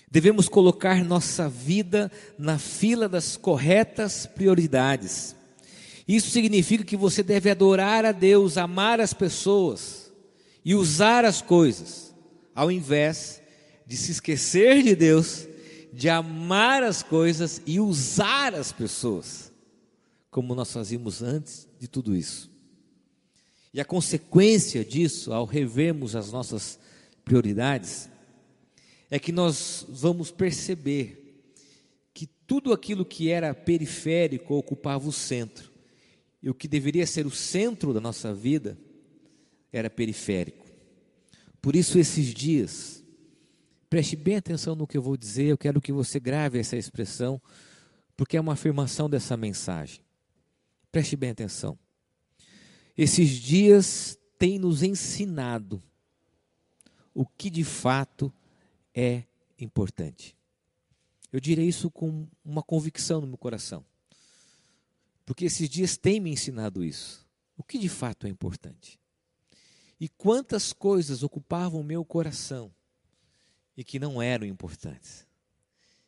Devemos 0.09 0.47
colocar 0.47 1.03
nossa 1.03 1.49
vida 1.49 2.11
na 2.37 2.57
fila 2.57 3.09
das 3.09 3.35
corretas 3.35 4.25
prioridades. 4.25 5.35
Isso 6.07 6.29
significa 6.29 6.83
que 6.83 6.95
você 6.95 7.23
deve 7.23 7.49
adorar 7.49 8.05
a 8.05 8.11
Deus, 8.11 8.57
amar 8.57 9.01
as 9.01 9.13
pessoas 9.13 10.11
e 10.63 10.75
usar 10.75 11.25
as 11.25 11.41
coisas, 11.41 12.13
ao 12.53 12.71
invés 12.71 13.41
de 13.87 13.97
se 13.97 14.11
esquecer 14.11 14.83
de 14.83 14.95
Deus, 14.95 15.47
de 15.91 16.09
amar 16.09 16.83
as 16.83 17.01
coisas 17.01 17.61
e 17.65 17.79
usar 17.79 18.53
as 18.53 18.71
pessoas, 18.71 19.51
como 20.29 20.53
nós 20.53 20.71
fazíamos 20.71 21.23
antes 21.23 21.67
de 21.79 21.87
tudo 21.87 22.15
isso. 22.15 22.51
E 23.73 23.81
a 23.81 23.85
consequência 23.85 24.85
disso, 24.85 25.33
ao 25.33 25.45
revermos 25.45 26.15
as 26.15 26.31
nossas 26.31 26.79
prioridades, 27.23 28.09
é 29.09 29.19
que 29.19 29.31
nós 29.31 29.85
vamos 29.89 30.31
perceber 30.31 31.43
que 32.13 32.25
tudo 32.25 32.73
aquilo 32.73 33.05
que 33.05 33.29
era 33.29 33.53
periférico 33.53 34.53
ocupava 34.55 35.07
o 35.07 35.11
centro, 35.11 35.71
e 36.41 36.49
o 36.49 36.53
que 36.53 36.67
deveria 36.67 37.07
ser 37.07 37.25
o 37.25 37.31
centro 37.31 37.93
da 37.93 37.99
nossa 37.99 38.33
vida 38.33 38.77
era 39.71 39.89
periférico. 39.89 40.65
Por 41.61 41.75
isso, 41.75 41.97
esses 41.97 42.27
dias, 42.33 43.03
preste 43.89 44.15
bem 44.15 44.35
atenção 44.35 44.75
no 44.75 44.85
que 44.85 44.97
eu 44.97 45.01
vou 45.01 45.17
dizer, 45.17 45.45
eu 45.45 45.57
quero 45.57 45.81
que 45.81 45.91
você 45.91 46.19
grave 46.19 46.59
essa 46.59 46.77
expressão, 46.77 47.41
porque 48.15 48.37
é 48.37 48.41
uma 48.41 48.53
afirmação 48.53 49.09
dessa 49.09 49.35
mensagem. 49.35 50.01
Preste 50.91 51.15
bem 51.15 51.31
atenção. 51.31 51.77
Esses 52.97 53.29
dias 53.31 54.17
têm 54.37 54.57
nos 54.59 54.83
ensinado 54.83 55.81
o 57.13 57.25
que 57.25 57.49
de 57.49 57.63
fato 57.63 58.27
é 58.27 58.44
importante. 59.59 60.35
Eu 61.31 61.39
direi 61.39 61.67
isso 61.67 61.91
com 61.91 62.27
uma 62.43 62.63
convicção 62.63 63.19
no 63.19 63.27
meu 63.27 63.37
coração. 63.37 63.85
Porque 65.25 65.45
esses 65.45 65.67
dias 65.67 65.97
têm 65.97 66.19
me 66.19 66.29
ensinado 66.29 66.83
isso. 66.83 67.25
O 67.57 67.63
que 67.63 67.77
de 67.77 67.89
fato 67.89 68.27
é 68.27 68.29
importante. 68.29 68.99
E 69.99 70.07
quantas 70.07 70.71
coisas 70.71 71.23
ocupavam 71.23 71.81
o 71.81 71.83
meu 71.83 72.05
coração 72.05 72.71
e 73.75 73.83
que 73.83 73.99
não 73.99 74.21
eram 74.21 74.45
importantes 74.45 75.25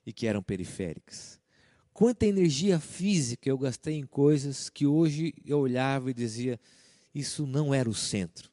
e 0.06 0.14
que 0.14 0.28
eram 0.28 0.42
periféricas. 0.42 1.40
Quanta 1.94 2.26
energia 2.26 2.80
física 2.80 3.50
eu 3.50 3.58
gastei 3.58 3.96
em 3.96 4.06
coisas 4.06 4.70
que 4.70 4.86
hoje 4.86 5.34
eu 5.44 5.60
olhava 5.60 6.12
e 6.12 6.14
dizia: 6.14 6.60
isso 7.14 7.48
não 7.48 7.74
era 7.74 7.90
o 7.90 7.94
centro. 7.94 8.52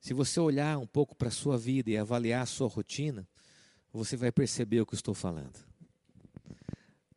Se 0.00 0.14
você 0.14 0.40
olhar 0.40 0.78
um 0.78 0.86
pouco 0.86 1.14
para 1.14 1.28
a 1.28 1.32
sua 1.32 1.58
vida 1.58 1.90
e 1.90 1.98
avaliar 1.98 2.42
a 2.42 2.46
sua 2.46 2.68
rotina, 2.68 3.28
você 3.92 4.16
vai 4.16 4.32
perceber 4.32 4.80
o 4.80 4.86
que 4.86 4.94
eu 4.94 4.98
estou 4.98 5.14
falando. 5.14 5.58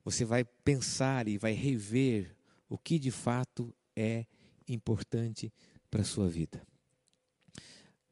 Você 0.04 0.26
vai 0.26 0.44
pensar 0.44 1.28
e 1.28 1.38
vai 1.38 1.54
rever 1.54 2.36
o 2.68 2.78
que 2.78 3.00
de 3.00 3.10
fato 3.10 3.74
é 3.96 4.26
importante 4.68 5.54
para 5.90 6.02
a 6.02 6.06
sua 6.06 6.28
vida. 6.28 6.62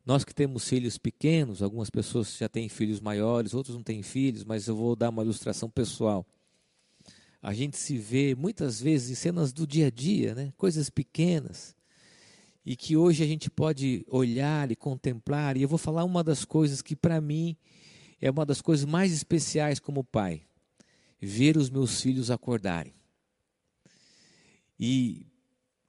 Nós 0.06 0.24
que 0.24 0.34
temos 0.34 0.68
filhos 0.68 0.98
pequenos, 0.98 1.62
algumas 1.62 1.90
pessoas 1.90 2.38
já 2.38 2.48
têm 2.48 2.70
filhos 2.70 3.00
maiores, 3.00 3.54
outros 3.54 3.76
não 3.76 3.84
têm 3.84 4.02
filhos, 4.02 4.44
mas 4.44 4.68
eu 4.68 4.76
vou 4.76 4.96
dar 4.96 5.10
uma 5.10 5.22
ilustração 5.22 5.70
pessoal. 5.70 6.26
A 7.42 7.54
gente 7.54 7.78
se 7.78 7.98
vê 7.98 8.36
muitas 8.36 8.80
vezes 8.80 9.10
em 9.10 9.16
cenas 9.16 9.52
do 9.52 9.68
dia 9.68 9.88
a 9.88 9.92
dia, 9.92 10.34
né? 10.34 10.54
coisas 10.58 10.90
pequenas, 10.90 11.76
e 12.66 12.76
que 12.76 12.96
hoje 12.96 13.24
a 13.24 13.28
gente 13.28 13.50
pode 13.50 14.06
olhar 14.08 14.72
e 14.72 14.76
contemplar. 14.76 15.58
E 15.58 15.62
eu 15.62 15.68
vou 15.68 15.78
falar 15.78 16.04
uma 16.04 16.24
das 16.24 16.46
coisas 16.46 16.82
que, 16.82 16.96
para 16.96 17.20
mim, 17.20 17.56
é 18.20 18.30
uma 18.30 18.46
das 18.46 18.62
coisas 18.62 18.86
mais 18.86 19.12
especiais 19.12 19.80
como 19.80 20.04
pai: 20.04 20.44
ver 21.20 21.58
os 21.58 21.70
meus 21.70 22.02
filhos 22.02 22.30
acordarem. 22.30 22.94
E 24.80 25.26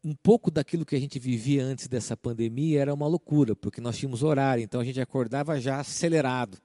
um 0.04 0.14
pouco 0.14 0.50
daquilo 0.50 0.84
que 0.84 0.96
a 0.96 1.00
gente 1.00 1.18
vivia 1.18 1.64
antes 1.64 1.86
dessa 1.86 2.16
pandemia 2.16 2.80
era 2.80 2.92
uma 2.92 3.06
loucura, 3.06 3.54
porque 3.54 3.80
nós 3.80 3.96
tínhamos 3.96 4.22
horário, 4.22 4.62
então 4.62 4.80
a 4.80 4.84
gente 4.84 5.00
acordava 5.00 5.60
já 5.60 5.78
acelerado. 5.78 6.58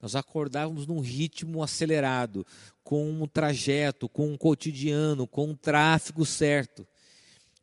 Nós 0.00 0.16
acordávamos 0.16 0.86
num 0.86 0.98
ritmo 0.98 1.62
acelerado, 1.62 2.44
com 2.82 3.08
um 3.08 3.26
trajeto, 3.28 4.08
com 4.08 4.32
um 4.32 4.36
cotidiano, 4.36 5.28
com 5.28 5.50
um 5.50 5.54
tráfego 5.54 6.26
certo. 6.26 6.84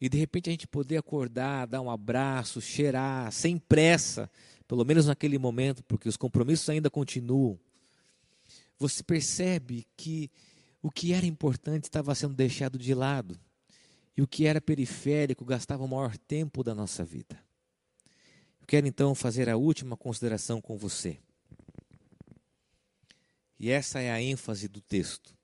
E 0.02 0.08
de 0.08 0.18
repente 0.18 0.50
a 0.50 0.52
gente 0.52 0.68
poder 0.68 0.98
acordar, 0.98 1.68
dar 1.68 1.82
um 1.82 1.90
abraço, 1.90 2.62
cheirar, 2.62 3.32
sem 3.32 3.58
pressa, 3.58 4.30
pelo 4.68 4.86
menos 4.86 5.08
naquele 5.08 5.38
momento, 5.38 5.84
porque 5.84 6.08
os 6.08 6.16
compromissos 6.16 6.70
ainda 6.70 6.90
continuam. 6.90 7.60
Você 8.78 9.04
percebe 9.04 9.86
que 9.98 10.32
o 10.82 10.90
que 10.90 11.12
era 11.12 11.26
importante 11.26 11.86
estava 11.86 12.16
sendo 12.16 12.34
deixado 12.34 12.78
de 12.78 12.94
lado 12.94 13.38
e 14.16 14.22
o 14.22 14.28
que 14.28 14.46
era 14.46 14.62
periférico 14.62 15.44
gastava 15.44 15.84
o 15.84 15.88
maior 15.88 16.18
tempo 16.18 16.64
da 16.64 16.74
nossa 16.74 17.04
vida. 17.04 17.38
Eu 18.62 18.68
quero 18.68 18.88
então 18.88 19.14
fazer 19.14 19.50
a 19.50 19.58
última 19.58 19.98
consideração 19.98 20.62
com 20.62 20.78
você. 20.78 21.20
E 23.60 23.70
essa 23.70 24.00
é 24.00 24.10
a 24.10 24.22
ênfase 24.22 24.70
do 24.70 24.80
texto. 24.80 25.36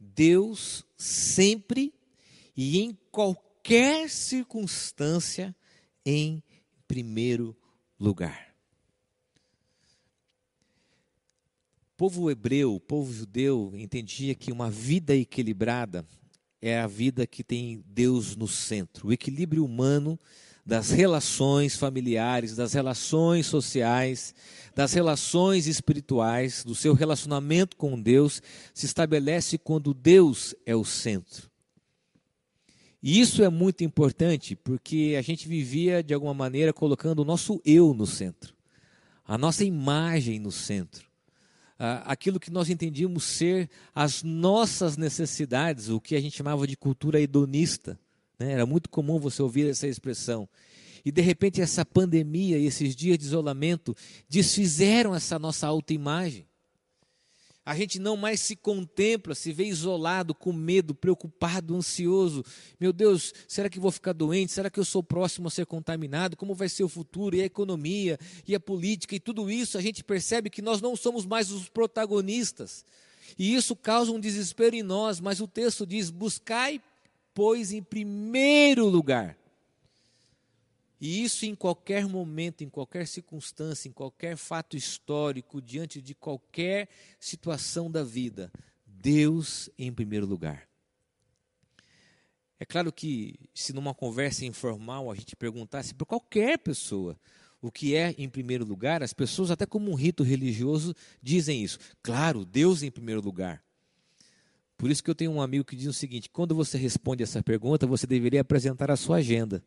Deus 0.00 0.84
sempre 0.96 1.94
e 2.56 2.80
em 2.80 2.98
qualquer 3.12 3.45
circunstância 4.08 5.54
em 6.04 6.42
primeiro 6.86 7.56
lugar. 7.98 8.54
O 11.92 11.96
povo 11.96 12.30
hebreu, 12.30 12.74
o 12.74 12.80
povo 12.80 13.12
judeu 13.12 13.72
entendia 13.74 14.34
que 14.34 14.52
uma 14.52 14.70
vida 14.70 15.16
equilibrada 15.16 16.06
é 16.60 16.78
a 16.78 16.86
vida 16.86 17.26
que 17.26 17.42
tem 17.42 17.82
Deus 17.86 18.36
no 18.36 18.46
centro. 18.46 19.08
O 19.08 19.12
equilíbrio 19.12 19.64
humano 19.64 20.18
das 20.64 20.90
relações 20.90 21.76
familiares, 21.76 22.54
das 22.54 22.72
relações 22.72 23.46
sociais, 23.46 24.34
das 24.74 24.92
relações 24.92 25.66
espirituais, 25.66 26.64
do 26.64 26.74
seu 26.74 26.92
relacionamento 26.92 27.76
com 27.76 28.00
Deus, 28.00 28.42
se 28.74 28.84
estabelece 28.84 29.58
quando 29.58 29.94
Deus 29.94 30.54
é 30.66 30.74
o 30.74 30.84
centro. 30.84 31.50
E 33.02 33.20
isso 33.20 33.42
é 33.42 33.48
muito 33.48 33.84
importante 33.84 34.56
porque 34.56 35.14
a 35.18 35.22
gente 35.22 35.46
vivia, 35.46 36.02
de 36.02 36.12
alguma 36.14 36.34
maneira, 36.34 36.72
colocando 36.72 37.20
o 37.20 37.24
nosso 37.24 37.60
eu 37.64 37.94
no 37.94 38.06
centro, 38.06 38.54
a 39.24 39.36
nossa 39.36 39.64
imagem 39.64 40.38
no 40.38 40.50
centro 40.50 41.06
aquilo 41.78 42.40
que 42.40 42.50
nós 42.50 42.70
entendíamos 42.70 43.24
ser 43.24 43.68
as 43.94 44.22
nossas 44.22 44.96
necessidades, 44.96 45.88
o 45.88 46.00
que 46.00 46.16
a 46.16 46.20
gente 46.20 46.36
chamava 46.36 46.66
de 46.66 46.76
cultura 46.76 47.20
hedonista. 47.20 47.98
Né? 48.38 48.52
Era 48.52 48.64
muito 48.64 48.88
comum 48.88 49.18
você 49.18 49.42
ouvir 49.42 49.68
essa 49.68 49.86
expressão. 49.86 50.48
E 51.04 51.12
de 51.12 51.20
repente 51.20 51.60
essa 51.60 51.84
pandemia 51.84 52.58
e 52.58 52.66
esses 52.66 52.96
dias 52.96 53.18
de 53.18 53.24
isolamento 53.24 53.94
desfizeram 54.28 55.14
essa 55.14 55.38
nossa 55.38 55.66
autoimagem. 55.66 56.46
A 57.66 57.74
gente 57.74 57.98
não 57.98 58.16
mais 58.16 58.38
se 58.38 58.54
contempla, 58.54 59.34
se 59.34 59.52
vê 59.52 59.64
isolado, 59.64 60.32
com 60.32 60.52
medo, 60.52 60.94
preocupado, 60.94 61.74
ansioso. 61.74 62.44
Meu 62.78 62.92
Deus, 62.92 63.34
será 63.48 63.68
que 63.68 63.80
vou 63.80 63.90
ficar 63.90 64.12
doente? 64.12 64.52
Será 64.52 64.70
que 64.70 64.78
eu 64.78 64.84
sou 64.84 65.02
próximo 65.02 65.48
a 65.48 65.50
ser 65.50 65.66
contaminado? 65.66 66.36
Como 66.36 66.54
vai 66.54 66.68
ser 66.68 66.84
o 66.84 66.88
futuro? 66.88 67.34
E 67.34 67.42
a 67.42 67.44
economia, 67.44 68.20
e 68.46 68.54
a 68.54 68.60
política, 68.60 69.16
e 69.16 69.20
tudo 69.20 69.50
isso, 69.50 69.76
a 69.76 69.80
gente 69.80 70.04
percebe 70.04 70.48
que 70.48 70.62
nós 70.62 70.80
não 70.80 70.94
somos 70.94 71.26
mais 71.26 71.50
os 71.50 71.68
protagonistas. 71.68 72.84
E 73.36 73.56
isso 73.56 73.74
causa 73.74 74.12
um 74.12 74.20
desespero 74.20 74.76
em 74.76 74.84
nós, 74.84 75.18
mas 75.18 75.40
o 75.40 75.48
texto 75.48 75.84
diz: 75.84 76.08
buscai, 76.08 76.80
pois, 77.34 77.72
em 77.72 77.82
primeiro 77.82 78.86
lugar 78.86 79.36
e 81.06 81.22
isso 81.22 81.46
em 81.46 81.54
qualquer 81.54 82.04
momento, 82.08 82.64
em 82.64 82.68
qualquer 82.68 83.06
circunstância, 83.06 83.88
em 83.88 83.92
qualquer 83.92 84.36
fato 84.36 84.76
histórico, 84.76 85.62
diante 85.62 86.02
de 86.02 86.16
qualquer 86.16 86.88
situação 87.20 87.88
da 87.88 88.02
vida, 88.02 88.50
Deus 88.84 89.70
em 89.78 89.92
primeiro 89.92 90.26
lugar. 90.26 90.68
É 92.58 92.64
claro 92.64 92.92
que, 92.92 93.38
se 93.54 93.72
numa 93.72 93.94
conversa 93.94 94.44
informal 94.44 95.08
a 95.08 95.14
gente 95.14 95.36
perguntasse 95.36 95.94
para 95.94 96.04
qualquer 96.04 96.58
pessoa 96.58 97.16
o 97.62 97.70
que 97.70 97.94
é 97.94 98.12
em 98.18 98.28
primeiro 98.28 98.64
lugar, 98.64 99.00
as 99.00 99.12
pessoas, 99.12 99.52
até 99.52 99.64
como 99.64 99.92
um 99.92 99.94
rito 99.94 100.24
religioso, 100.24 100.92
dizem 101.22 101.62
isso. 101.62 101.78
Claro, 102.02 102.44
Deus 102.44 102.82
em 102.82 102.90
primeiro 102.90 103.20
lugar. 103.20 103.62
Por 104.76 104.90
isso 104.90 105.04
que 105.04 105.10
eu 105.10 105.14
tenho 105.14 105.30
um 105.30 105.40
amigo 105.40 105.64
que 105.64 105.76
diz 105.76 105.86
o 105.86 105.92
seguinte: 105.92 106.28
quando 106.28 106.52
você 106.52 106.76
responde 106.76 107.22
essa 107.22 107.40
pergunta, 107.44 107.86
você 107.86 108.08
deveria 108.08 108.40
apresentar 108.40 108.90
a 108.90 108.96
sua 108.96 109.18
agenda 109.18 109.62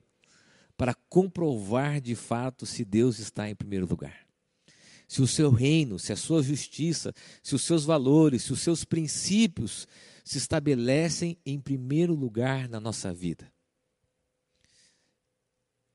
para 0.79 0.93
comprovar 0.93 1.99
de 1.99 2.15
fato 2.15 2.65
se 2.65 2.85
Deus 2.85 3.19
está 3.19 3.49
em 3.49 3.53
primeiro 3.53 3.85
lugar. 3.85 4.25
Se 5.09 5.21
o 5.21 5.27
seu 5.27 5.51
reino, 5.51 5.99
se 5.99 6.13
a 6.13 6.15
sua 6.15 6.41
justiça, 6.41 7.13
se 7.43 7.53
os 7.53 7.63
seus 7.63 7.83
valores, 7.83 8.43
se 8.43 8.53
os 8.53 8.61
seus 8.61 8.85
princípios 8.85 9.85
se 10.23 10.37
estabelecem 10.37 11.37
em 11.45 11.59
primeiro 11.59 12.13
lugar 12.15 12.69
na 12.69 12.79
nossa 12.79 13.13
vida. 13.13 13.51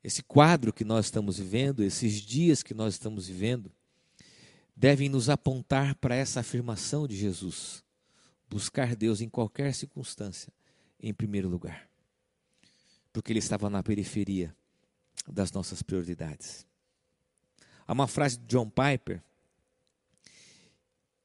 Esse 0.02 0.22
quadro 0.22 0.70
que 0.70 0.84
nós 0.84 1.06
estamos 1.06 1.38
vivendo, 1.38 1.82
esses 1.82 2.20
dias 2.20 2.62
que 2.62 2.74
nós 2.74 2.92
estamos 2.92 3.26
vivendo, 3.26 3.72
devem 4.76 5.08
nos 5.08 5.30
apontar 5.30 5.94
para 5.94 6.14
essa 6.14 6.40
afirmação 6.40 7.08
de 7.08 7.16
Jesus: 7.16 7.82
buscar 8.50 8.94
Deus 8.94 9.22
em 9.22 9.30
qualquer 9.30 9.72
circunstância, 9.72 10.52
em 11.00 11.14
primeiro 11.14 11.48
lugar. 11.48 11.88
Porque 13.14 13.32
ele 13.32 13.38
estava 13.38 13.70
na 13.70 13.82
periferia 13.82 14.54
das 15.30 15.52
nossas 15.52 15.82
prioridades. 15.82 16.66
Há 17.86 17.92
uma 17.92 18.06
frase 18.08 18.38
de 18.38 18.46
John 18.46 18.70
Piper 18.70 19.22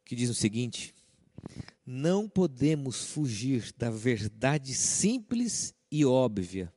que 0.06 0.16
diz 0.16 0.30
o 0.30 0.34
seguinte: 0.34 0.94
Não 1.86 2.28
podemos 2.28 3.06
fugir 3.06 3.74
da 3.78 3.90
verdade 3.90 4.74
simples 4.74 5.74
e 5.92 6.06
óbvia 6.06 6.74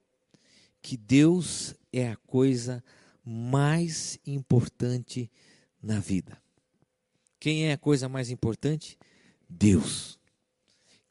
que 0.82 0.96
Deus 0.96 1.74
é 1.92 2.10
a 2.10 2.16
coisa 2.16 2.82
mais 3.24 4.18
importante 4.26 5.30
na 5.82 6.00
vida. 6.00 6.36
Quem 7.38 7.66
é 7.66 7.72
a 7.72 7.78
coisa 7.78 8.08
mais 8.08 8.30
importante? 8.30 8.98
Deus. 9.48 10.18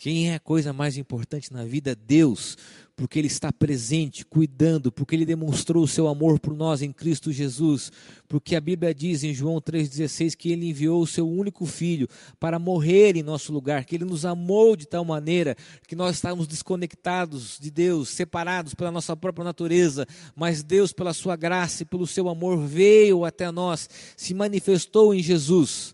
Quem 0.02 0.32
é 0.32 0.34
a 0.34 0.40
coisa 0.40 0.74
mais 0.74 0.98
importante 0.98 1.54
na 1.54 1.64
vida? 1.64 1.96
Deus, 1.96 2.58
porque 2.96 3.20
Ele 3.20 3.28
está 3.28 3.54
presente, 3.54 4.26
cuidando, 4.26 4.92
porque 4.92 5.16
Ele 5.16 5.28
demonstrou 5.28 5.84
o 5.84 5.88
seu 5.88 6.08
amor 6.08 6.40
por 6.40 6.56
nós 6.56 6.82
em 6.82 6.92
Cristo 6.92 7.32
Jesus, 7.32 7.92
porque 8.28 8.56
a 8.56 8.60
Bíblia 8.60 8.96
diz 8.96 9.24
em 9.24 9.32
João 9.32 9.62
3,16 9.62 10.36
que 10.36 10.52
Ele 10.52 10.70
enviou 10.70 11.04
o 11.04 11.06
seu 11.06 11.30
único 11.30 11.68
filho 11.68 12.08
para 12.40 12.58
morrer 12.58 13.16
em 13.16 13.22
nosso 13.22 13.54
lugar, 13.54 13.86
que 13.86 13.94
Ele 13.94 14.04
nos 14.04 14.26
amou 14.26 14.76
de 14.76 14.88
tal 14.88 15.06
maneira 15.06 15.56
que 15.88 15.96
nós 15.96 16.16
estávamos 16.16 16.48
desconectados 16.48 17.60
de 17.60 17.70
Deus, 17.70 18.10
separados 18.10 18.74
pela 18.74 18.90
nossa 18.90 19.16
própria 19.16 19.46
natureza, 19.46 20.08
mas 20.36 20.64
Deus, 20.64 20.92
pela 20.92 21.14
sua 21.14 21.36
graça 21.36 21.84
e 21.84 21.86
pelo 21.86 22.08
seu 22.08 22.28
amor, 22.28 22.58
veio 22.66 23.24
até 23.24 23.52
nós, 23.52 23.88
se 24.18 24.34
manifestou 24.34 25.14
em 25.14 25.22
Jesus 25.22 25.94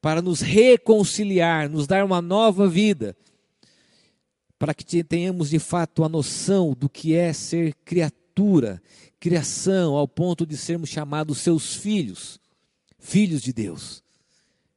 para 0.00 0.22
nos 0.22 0.40
reconciliar, 0.40 1.68
nos 1.68 1.86
dar 1.86 2.02
uma 2.02 2.22
nova 2.22 2.66
vida 2.66 3.14
para 4.62 4.72
que 4.72 5.02
tenhamos 5.02 5.50
de 5.50 5.58
fato 5.58 6.04
a 6.04 6.08
noção 6.08 6.72
do 6.72 6.88
que 6.88 7.16
é 7.16 7.32
ser 7.32 7.74
criatura, 7.84 8.80
criação, 9.18 9.96
ao 9.96 10.06
ponto 10.06 10.46
de 10.46 10.56
sermos 10.56 10.88
chamados 10.88 11.38
seus 11.38 11.74
filhos, 11.74 12.38
filhos 12.96 13.42
de 13.42 13.52
Deus, 13.52 14.04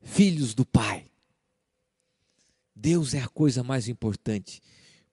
filhos 0.02 0.56
do 0.56 0.66
Pai. 0.66 1.06
Deus 2.76 3.14
é 3.14 3.22
a 3.22 3.28
coisa 3.28 3.62
mais 3.62 3.88
importante, 3.88 4.60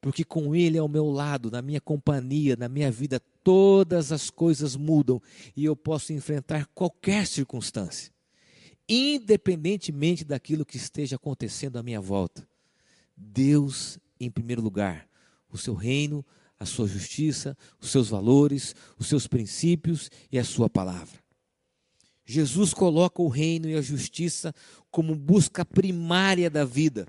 porque 0.01 0.25
com 0.25 0.57
Ele 0.57 0.79
ao 0.79 0.89
meu 0.89 1.11
lado, 1.11 1.51
na 1.51 1.61
minha 1.61 1.79
companhia, 1.79 2.57
na 2.57 2.67
minha 2.67 2.91
vida, 2.91 3.21
todas 3.45 4.11
as 4.11 4.31
coisas 4.31 4.75
mudam 4.75 5.21
e 5.55 5.67
eu 5.67 5.77
posso 5.77 6.15
enfrentar 6.15 6.65
qualquer 6.75 7.27
circunstância, 7.27 8.11
independentemente 8.89 10.25
daquilo 10.25 10.65
que 10.65 10.79
esteja 10.79 11.17
acontecendo 11.17 11.77
à 11.77 11.83
minha 11.83 12.01
volta. 12.01 12.49
Deus 13.15 14.01
em 14.25 14.31
primeiro 14.31 14.63
lugar 14.63 15.09
o 15.51 15.59
seu 15.59 15.75
reino, 15.75 16.25
a 16.59 16.65
sua 16.65 16.89
justiça, 16.89 17.57
os 17.81 17.91
seus 17.91 18.09
valores, 18.09 18.75
os 18.99 19.07
seus 19.07 19.27
princípios 19.27 20.11
e 20.31 20.39
a 20.39 20.45
sua 20.45 20.71
palavra. 20.71 21.21
Jesus 22.25 22.73
coloca 22.73 23.21
o 23.21 23.29
reino 23.29 23.69
e 23.69 23.75
a 23.75 23.83
justiça 23.83 24.55
como 24.91 25.15
busca 25.15 25.65
primária 25.65 26.49
da 26.49 26.65
vida 26.65 27.07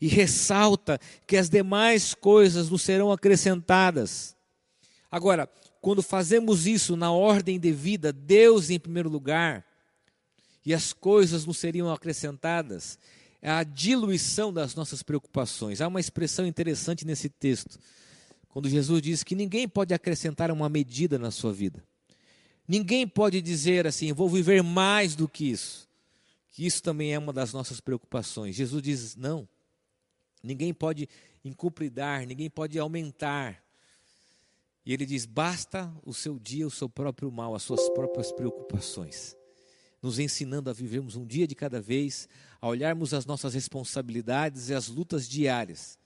e 0.00 0.06
ressalta 0.06 0.98
que 1.26 1.36
as 1.36 1.50
demais 1.50 2.14
coisas 2.14 2.70
nos 2.70 2.82
serão 2.82 3.10
acrescentadas. 3.10 4.36
Agora, 5.10 5.48
quando 5.80 6.02
fazemos 6.02 6.66
isso 6.66 6.96
na 6.96 7.10
ordem 7.10 7.58
devida, 7.58 8.12
Deus 8.12 8.70
em 8.70 8.78
primeiro 8.78 9.08
lugar, 9.08 9.64
e 10.64 10.74
as 10.74 10.92
coisas 10.92 11.44
nos 11.46 11.58
seriam 11.58 11.90
acrescentadas, 11.90 12.98
a 13.42 13.62
diluição 13.62 14.52
das 14.52 14.74
nossas 14.74 15.02
preocupações. 15.02 15.80
Há 15.80 15.88
uma 15.88 16.00
expressão 16.00 16.46
interessante 16.46 17.06
nesse 17.06 17.28
texto, 17.28 17.78
quando 18.48 18.68
Jesus 18.68 19.00
diz 19.00 19.22
que 19.22 19.34
ninguém 19.34 19.68
pode 19.68 19.94
acrescentar 19.94 20.50
uma 20.50 20.68
medida 20.68 21.18
na 21.18 21.30
sua 21.30 21.52
vida. 21.52 21.82
Ninguém 22.66 23.06
pode 23.06 23.40
dizer 23.40 23.86
assim, 23.86 24.12
vou 24.12 24.28
viver 24.28 24.62
mais 24.62 25.14
do 25.14 25.28
que 25.28 25.50
isso. 25.50 25.88
Que 26.52 26.66
isso 26.66 26.82
também 26.82 27.14
é 27.14 27.18
uma 27.18 27.32
das 27.32 27.52
nossas 27.52 27.80
preocupações. 27.80 28.56
Jesus 28.56 28.82
diz: 28.82 29.16
não. 29.16 29.48
Ninguém 30.42 30.74
pode 30.74 31.08
encupridar, 31.44 32.26
ninguém 32.26 32.50
pode 32.50 32.78
aumentar. 32.78 33.62
E 34.84 34.92
ele 34.92 35.06
diz: 35.06 35.24
basta 35.24 35.92
o 36.04 36.12
seu 36.12 36.38
dia, 36.38 36.66
o 36.66 36.70
seu 36.70 36.88
próprio 36.88 37.30
mal, 37.30 37.54
as 37.54 37.62
suas 37.62 37.88
próprias 37.90 38.32
preocupações. 38.32 39.36
Nos 40.00 40.18
ensinando 40.18 40.70
a 40.70 40.72
vivermos 40.72 41.16
um 41.16 41.26
dia 41.26 41.46
de 41.46 41.54
cada 41.54 41.80
vez, 41.80 42.28
a 42.60 42.68
olharmos 42.68 43.12
as 43.12 43.26
nossas 43.26 43.54
responsabilidades 43.54 44.68
e 44.68 44.74
as 44.74 44.88
lutas 44.88 45.28
diárias. 45.28 45.98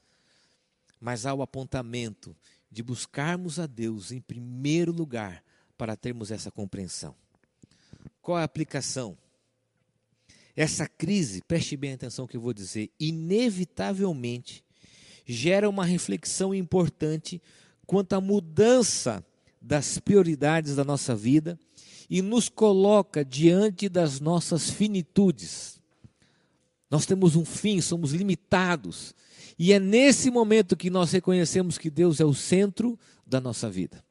Mas 1.00 1.26
há 1.26 1.34
o 1.34 1.42
apontamento 1.42 2.34
de 2.70 2.82
buscarmos 2.82 3.58
a 3.58 3.66
Deus 3.66 4.12
em 4.12 4.20
primeiro 4.20 4.92
lugar 4.92 5.44
para 5.76 5.96
termos 5.96 6.30
essa 6.30 6.50
compreensão. 6.50 7.14
Qual 8.22 8.38
é 8.38 8.42
a 8.42 8.44
aplicação? 8.44 9.18
Essa 10.56 10.86
crise, 10.86 11.42
preste 11.42 11.76
bem 11.76 11.92
atenção 11.92 12.26
que 12.26 12.36
eu 12.36 12.40
vou 12.40 12.52
dizer, 12.52 12.90
inevitavelmente 13.00 14.64
gera 15.26 15.68
uma 15.68 15.84
reflexão 15.84 16.54
importante 16.54 17.40
quanto 17.86 18.14
à 18.14 18.20
mudança 18.20 19.24
das 19.60 19.98
prioridades 19.98 20.76
da 20.76 20.84
nossa 20.84 21.14
vida 21.14 21.58
e 22.12 22.20
nos 22.20 22.50
coloca 22.50 23.24
diante 23.24 23.88
das 23.88 24.20
nossas 24.20 24.68
finitudes. 24.68 25.80
Nós 26.90 27.06
temos 27.06 27.36
um 27.36 27.42
fim, 27.42 27.80
somos 27.80 28.12
limitados. 28.12 29.14
E 29.58 29.72
é 29.72 29.80
nesse 29.80 30.30
momento 30.30 30.76
que 30.76 30.90
nós 30.90 31.10
reconhecemos 31.10 31.78
que 31.78 31.88
Deus 31.88 32.20
é 32.20 32.24
o 32.26 32.34
centro 32.34 32.98
da 33.26 33.40
nossa 33.40 33.70
vida. 33.70 34.04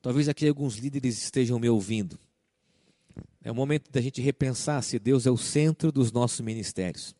Talvez 0.00 0.26
aqui 0.26 0.48
alguns 0.48 0.76
líderes 0.78 1.22
estejam 1.22 1.58
me 1.58 1.68
ouvindo. 1.68 2.18
É 3.42 3.52
o 3.52 3.54
momento 3.54 3.92
da 3.92 4.00
gente 4.00 4.22
repensar 4.22 4.80
se 4.80 4.98
Deus 4.98 5.26
é 5.26 5.30
o 5.30 5.36
centro 5.36 5.92
dos 5.92 6.10
nossos 6.12 6.40
ministérios. 6.40 7.14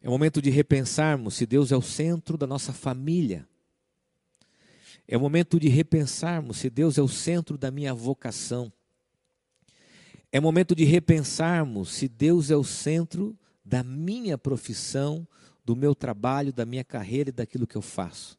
É 0.00 0.08
o 0.08 0.12
momento 0.12 0.40
de 0.40 0.50
repensarmos 0.50 1.34
se 1.34 1.46
Deus 1.46 1.72
é 1.72 1.76
o 1.76 1.82
centro 1.82 2.38
da 2.38 2.46
nossa 2.46 2.72
família. 2.72 3.44
É 5.12 5.16
o 5.18 5.20
momento 5.20 5.60
de 5.60 5.68
repensarmos 5.68 6.56
se 6.56 6.70
Deus 6.70 6.96
é 6.96 7.02
o 7.02 7.06
centro 7.06 7.58
da 7.58 7.70
minha 7.70 7.92
vocação. 7.92 8.72
É 10.32 10.40
momento 10.40 10.74
de 10.74 10.84
repensarmos 10.84 11.92
se 11.92 12.08
Deus 12.08 12.50
é 12.50 12.56
o 12.56 12.64
centro 12.64 13.38
da 13.62 13.84
minha 13.84 14.38
profissão, 14.38 15.28
do 15.62 15.76
meu 15.76 15.94
trabalho, 15.94 16.50
da 16.50 16.64
minha 16.64 16.82
carreira 16.82 17.28
e 17.28 17.32
daquilo 17.32 17.66
que 17.66 17.76
eu 17.76 17.82
faço. 17.82 18.38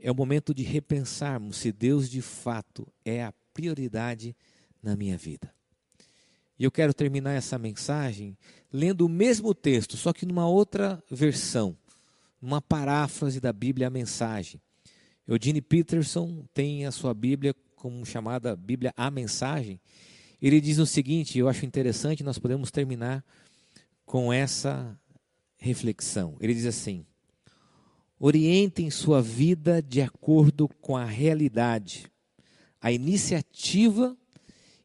É 0.00 0.10
o 0.10 0.14
momento 0.14 0.54
de 0.54 0.62
repensarmos 0.62 1.58
se 1.58 1.70
Deus 1.70 2.08
de 2.08 2.22
fato 2.22 2.90
é 3.04 3.22
a 3.22 3.34
prioridade 3.52 4.34
na 4.82 4.96
minha 4.96 5.18
vida. 5.18 5.52
E 6.58 6.64
eu 6.64 6.70
quero 6.70 6.94
terminar 6.94 7.34
essa 7.34 7.58
mensagem 7.58 8.38
lendo 8.72 9.04
o 9.04 9.08
mesmo 9.10 9.54
texto, 9.54 9.98
só 9.98 10.14
que 10.14 10.24
numa 10.24 10.48
outra 10.48 11.04
versão, 11.10 11.76
numa 12.40 12.62
paráfrase 12.62 13.38
da 13.38 13.52
Bíblia 13.52 13.88
a 13.88 13.90
mensagem. 13.90 14.62
Eugene 15.26 15.60
Peterson 15.60 16.44
tem 16.52 16.86
a 16.86 16.92
sua 16.92 17.14
Bíblia 17.14 17.54
como 17.76 18.04
chamada 18.04 18.54
Bíblia 18.54 18.92
a 18.96 19.10
mensagem. 19.10 19.80
Ele 20.40 20.60
diz 20.60 20.78
o 20.78 20.86
seguinte, 20.86 21.38
eu 21.38 21.48
acho 21.48 21.64
interessante, 21.64 22.22
nós 22.22 22.38
podemos 22.38 22.70
terminar 22.70 23.24
com 24.04 24.32
essa 24.32 24.98
reflexão. 25.56 26.36
Ele 26.40 26.52
diz 26.52 26.66
assim: 26.66 27.06
Orientem 28.18 28.90
sua 28.90 29.22
vida 29.22 29.82
de 29.82 30.02
acordo 30.02 30.68
com 30.80 30.96
a 30.96 31.04
realidade, 31.04 32.10
a 32.80 32.92
iniciativa 32.92 34.16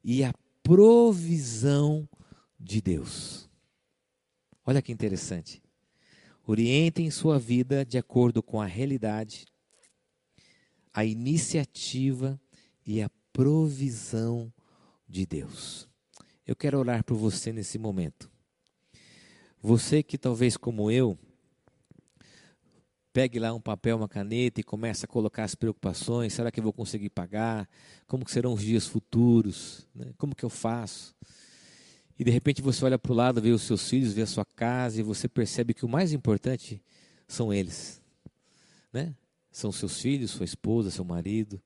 e 0.03 0.23
a 0.23 0.33
provisão 0.63 2.07
de 2.59 2.81
Deus. 2.81 3.49
Olha 4.65 4.81
que 4.81 4.91
interessante. 4.91 5.61
Orientem 6.45 7.11
sua 7.11 7.37
vida 7.37 7.85
de 7.85 7.97
acordo 7.97 8.41
com 8.41 8.61
a 8.61 8.65
realidade, 8.65 9.45
a 10.99 11.05
iniciativa 11.05 12.37
e 12.85 13.01
a 13.01 13.09
provisão 13.31 14.51
de 15.07 15.25
Deus. 15.25 15.87
Eu 16.45 16.57
quero 16.57 16.77
orar 16.77 17.05
por 17.05 17.15
você 17.15 17.53
nesse 17.53 17.79
momento. 17.79 18.29
Você 19.61 20.03
que 20.03 20.17
talvez 20.17 20.57
como 20.57 20.91
eu 20.91 21.17
pegue 23.13 23.39
lá 23.39 23.53
um 23.53 23.61
papel, 23.61 23.95
uma 23.95 24.09
caneta 24.09 24.59
e 24.59 24.63
comece 24.63 25.05
a 25.05 25.07
colocar 25.07 25.45
as 25.45 25.55
preocupações. 25.55 26.33
Será 26.33 26.51
que 26.51 26.59
eu 26.59 26.63
vou 26.65 26.73
conseguir 26.73 27.09
pagar? 27.09 27.69
Como 28.05 28.27
serão 28.27 28.51
os 28.51 28.61
dias 28.61 28.85
futuros? 28.85 29.87
Né? 29.95 30.11
Como 30.17 30.35
que 30.35 30.43
eu 30.43 30.49
faço? 30.49 31.15
E 32.19 32.25
de 32.25 32.31
repente 32.31 32.61
você 32.61 32.83
olha 32.83 32.99
para 32.99 33.13
o 33.13 33.15
lado, 33.15 33.41
vê 33.41 33.51
os 33.51 33.61
seus 33.61 33.87
filhos, 33.89 34.11
vê 34.11 34.23
a 34.23 34.27
sua 34.27 34.43
casa 34.43 34.99
e 34.99 35.03
você 35.03 35.29
percebe 35.29 35.73
que 35.73 35.85
o 35.85 35.89
mais 35.89 36.11
importante 36.11 36.83
são 37.25 37.53
eles. 37.53 38.01
Né? 38.91 39.15
São 39.51 39.71
seus 39.71 39.99
filhos, 39.99 40.31
sua 40.31 40.45
esposa, 40.45 40.91
seu 40.91 41.03
marido. 41.03 41.61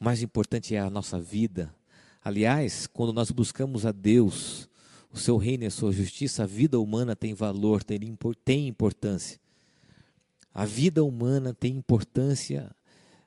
O 0.00 0.04
mais 0.04 0.22
importante 0.22 0.74
é 0.74 0.80
a 0.80 0.90
nossa 0.90 1.20
vida. 1.20 1.74
Aliás, 2.22 2.86
quando 2.86 3.12
nós 3.12 3.30
buscamos 3.30 3.86
a 3.86 3.92
Deus, 3.92 4.68
o 5.10 5.18
seu 5.18 5.36
reino 5.36 5.64
e 5.64 5.66
a 5.66 5.70
sua 5.70 5.92
justiça, 5.92 6.42
a 6.42 6.46
vida 6.46 6.78
humana 6.78 7.16
tem 7.16 7.34
valor, 7.34 7.82
tem 7.82 8.68
importância. 8.68 9.40
A 10.52 10.64
vida 10.64 11.04
humana 11.04 11.54
tem 11.54 11.76
importância 11.76 12.74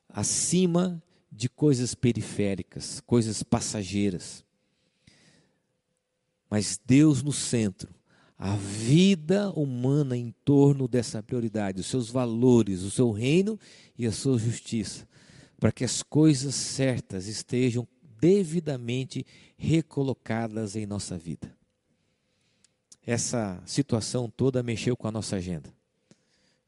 acima 0.09 1.01
de 1.31 1.47
coisas 1.47 1.95
periféricas, 1.95 3.01
coisas 3.01 3.41
passageiras. 3.41 4.43
Mas 6.49 6.79
Deus 6.85 7.23
no 7.23 7.31
centro, 7.31 7.93
a 8.43 8.55
vida 8.55 9.51
humana 9.51 10.17
em 10.17 10.33
torno 10.43 10.87
dessa 10.87 11.21
prioridade, 11.21 11.79
os 11.79 11.85
seus 11.85 12.09
valores, 12.09 12.81
o 12.81 12.89
seu 12.89 13.11
reino 13.11 13.59
e 13.95 14.07
a 14.07 14.11
sua 14.11 14.35
justiça, 14.39 15.07
para 15.59 15.71
que 15.71 15.83
as 15.83 16.01
coisas 16.01 16.55
certas 16.55 17.27
estejam 17.27 17.87
devidamente 18.19 19.23
recolocadas 19.55 20.75
em 20.75 20.87
nossa 20.87 21.19
vida. 21.19 21.55
Essa 23.05 23.61
situação 23.63 24.27
toda 24.27 24.63
mexeu 24.63 24.97
com 24.97 25.07
a 25.07 25.11
nossa 25.11 25.35
agenda. 25.35 25.71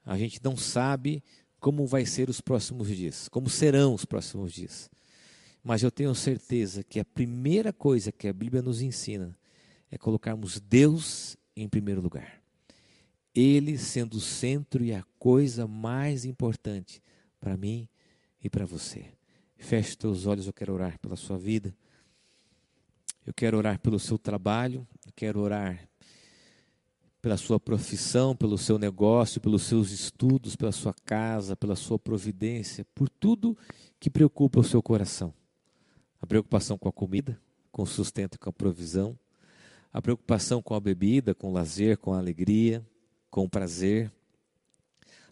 A 0.06 0.16
gente 0.16 0.40
não 0.44 0.56
sabe 0.56 1.24
como 1.60 1.88
vai 1.88 2.06
ser 2.06 2.30
os 2.30 2.40
próximos 2.40 2.88
dias, 2.88 3.28
como 3.30 3.50
serão 3.50 3.96
os 3.96 4.06
próximos 4.06 4.54
dias. 4.54 4.92
Mas 5.64 5.82
eu 5.82 5.90
tenho 5.90 6.14
certeza 6.14 6.84
que 6.84 7.00
a 7.00 7.06
primeira 7.06 7.74
coisa 7.74 8.12
que 8.12 8.28
a 8.28 8.34
Bíblia 8.34 8.62
nos 8.62 8.80
ensina 8.80 9.36
é 9.90 9.98
colocarmos 9.98 10.60
Deus 10.60 11.36
em 11.56 11.68
primeiro 11.68 12.02
lugar. 12.02 12.42
Ele 13.34 13.78
sendo 13.78 14.16
o 14.16 14.22
centro 14.22 14.84
e 14.84 14.94
a 14.94 15.04
coisa 15.18 15.68
mais 15.68 16.26
importante 16.26 17.02
para 17.40 17.58
mim 17.58 17.88
e 18.44 18.50
para 18.50 18.66
você. 18.66 19.06
Feche 19.58 19.96
teus 19.96 20.26
olhos, 20.26 20.46
eu 20.46 20.54
quero 20.54 20.74
orar 20.74 21.00
pela 21.00 21.16
sua 21.16 21.38
vida. 21.38 21.76
Eu 23.26 23.34
quero 23.34 23.58
orar 23.58 23.80
pelo 23.80 23.98
seu 23.98 24.18
trabalho, 24.18 24.86
eu 25.06 25.14
quero 25.16 25.40
orar 25.40 25.88
pela 27.22 27.38
sua 27.38 27.58
profissão, 27.58 28.36
pelo 28.36 28.58
seu 28.58 28.78
negócio, 28.78 29.40
pelos 29.40 29.64
seus 29.64 29.92
estudos, 29.92 30.58
pela 30.58 30.74
sua 30.74 30.94
casa, 31.06 31.56
pela 31.56 31.74
sua 31.74 31.98
providência, 31.98 32.86
por 32.94 33.08
tudo 33.08 33.58
que 33.98 34.10
preocupa 34.10 34.60
o 34.60 34.64
seu 34.64 34.84
coração. 34.84 35.34
A 36.22 36.28
preocupação 36.28 36.78
com 36.78 36.90
a 36.90 36.92
comida, 36.92 37.40
com 37.72 37.84
o 37.84 37.88
sustento 37.88 38.38
com 38.38 38.50
a 38.50 38.54
provisão, 38.54 39.18
a 39.94 40.02
preocupação 40.02 40.62
com 40.62 40.74
a 40.74 40.80
bebida, 40.80 41.36
com 41.36 41.52
o 41.52 41.54
lazer, 41.54 41.98
com 41.98 42.14
a 42.14 42.18
alegria, 42.18 42.84
com 43.30 43.44
o 43.44 43.50
prazer, 43.50 44.12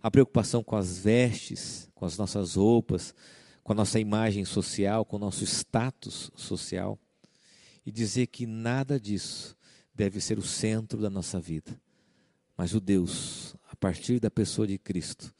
a 0.02 0.12
preocupação 0.12 0.64
com 0.64 0.76
as 0.76 1.00
vestes, 1.00 1.90
com 1.96 2.06
as 2.06 2.16
nossas 2.16 2.56
roupas, 2.56 3.14
com 3.64 3.74
a 3.74 3.76
nossa 3.76 4.00
imagem 4.00 4.46
social, 4.46 5.04
com 5.04 5.16
o 5.16 5.20
nosso 5.20 5.44
status 5.44 6.32
social, 6.36 6.98
e 7.86 7.92
dizer 7.92 8.28
que 8.28 8.46
nada 8.46 9.00
disso 9.00 9.58
deve 9.94 10.22
ser 10.22 10.38
o 10.38 10.44
centro 10.44 11.02
da 11.02 11.10
nossa 11.10 11.40
vida. 11.40 11.80
Mas 12.56 12.74
o 12.76 12.80
Deus, 12.80 13.56
a 13.68 13.76
partir 13.76 14.20
da 14.20 14.30
pessoa 14.30 14.68
de 14.68 14.78
Cristo, 14.78 15.34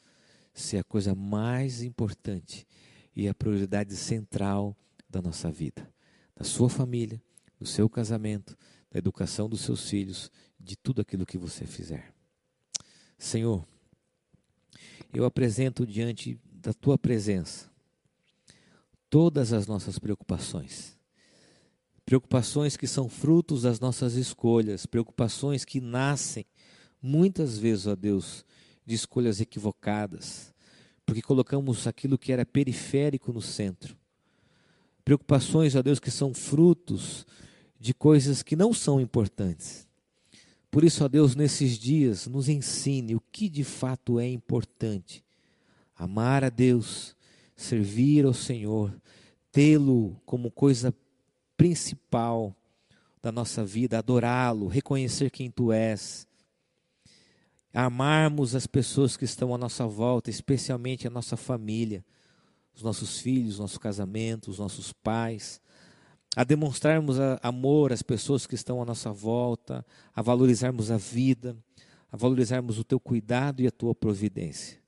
ser 0.52 0.78
a 0.78 0.84
coisa 0.84 1.14
mais 1.14 1.82
importante 1.82 2.66
e 3.14 3.28
a 3.28 3.34
prioridade 3.34 3.94
central 3.96 4.76
da 5.08 5.22
nossa 5.22 5.50
vida. 5.50 5.88
da 6.34 6.44
sua 6.44 6.68
família, 6.68 7.22
do 7.60 7.66
seu 7.66 7.88
casamento, 7.88 8.56
da 8.92 8.98
educação 8.98 9.48
dos 9.48 9.62
seus 9.62 9.88
filhos, 9.88 10.30
de 10.60 10.76
tudo 10.76 11.00
aquilo 11.00 11.24
que 11.24 11.38
você 11.38 11.66
fizer. 11.66 12.12
Senhor, 13.18 13.64
eu 15.14 15.24
apresento 15.24 15.86
diante 15.86 16.38
da 16.44 16.74
tua 16.74 16.98
presença 16.98 17.70
todas 19.08 19.52
as 19.52 19.66
nossas 19.66 19.98
preocupações. 19.98 20.98
Preocupações 22.04 22.76
que 22.76 22.86
são 22.86 23.08
frutos 23.08 23.62
das 23.62 23.80
nossas 23.80 24.14
escolhas, 24.14 24.84
preocupações 24.84 25.64
que 25.64 25.80
nascem 25.80 26.44
muitas 27.00 27.58
vezes, 27.58 27.86
ó 27.86 27.96
Deus, 27.96 28.44
de 28.84 28.94
escolhas 28.94 29.40
equivocadas, 29.40 30.52
porque 31.06 31.22
colocamos 31.22 31.86
aquilo 31.86 32.18
que 32.18 32.32
era 32.32 32.44
periférico 32.44 33.32
no 33.32 33.40
centro. 33.40 33.96
Preocupações, 35.04 35.74
ó 35.74 35.82
Deus, 35.82 35.98
que 35.98 36.10
são 36.10 36.34
frutos 36.34 37.26
de 37.82 37.92
coisas 37.92 38.44
que 38.44 38.54
não 38.54 38.72
são 38.72 39.00
importantes. 39.00 39.88
Por 40.70 40.84
isso, 40.84 41.04
ó 41.04 41.08
Deus, 41.08 41.34
nesses 41.34 41.76
dias, 41.76 42.28
nos 42.28 42.48
ensine 42.48 43.16
o 43.16 43.22
que 43.32 43.48
de 43.48 43.64
fato 43.64 44.20
é 44.20 44.28
importante. 44.28 45.24
Amar 45.96 46.44
a 46.44 46.48
Deus, 46.48 47.16
servir 47.56 48.24
ao 48.24 48.32
Senhor, 48.32 48.94
tê-lo 49.50 50.16
como 50.24 50.48
coisa 50.48 50.94
principal 51.56 52.56
da 53.20 53.32
nossa 53.32 53.64
vida, 53.64 53.98
adorá-lo, 53.98 54.68
reconhecer 54.68 55.28
quem 55.28 55.50
tu 55.50 55.72
és, 55.72 56.24
amarmos 57.74 58.54
as 58.54 58.66
pessoas 58.66 59.16
que 59.16 59.24
estão 59.24 59.52
à 59.52 59.58
nossa 59.58 59.88
volta, 59.88 60.30
especialmente 60.30 61.08
a 61.08 61.10
nossa 61.10 61.36
família, 61.36 62.04
os 62.72 62.82
nossos 62.82 63.18
filhos, 63.18 63.58
nosso 63.58 63.80
casamento, 63.80 64.52
os 64.52 64.60
nossos 64.60 64.92
pais, 64.92 65.60
a 66.34 66.44
demonstrarmos 66.44 67.18
amor 67.42 67.92
às 67.92 68.02
pessoas 68.02 68.46
que 68.46 68.54
estão 68.54 68.80
à 68.80 68.84
nossa 68.84 69.12
volta, 69.12 69.84
a 70.14 70.22
valorizarmos 70.22 70.90
a 70.90 70.96
vida, 70.96 71.56
a 72.10 72.16
valorizarmos 72.16 72.78
o 72.78 72.84
teu 72.84 72.98
cuidado 72.98 73.60
e 73.60 73.66
a 73.66 73.70
tua 73.70 73.94
providência. 73.94 74.80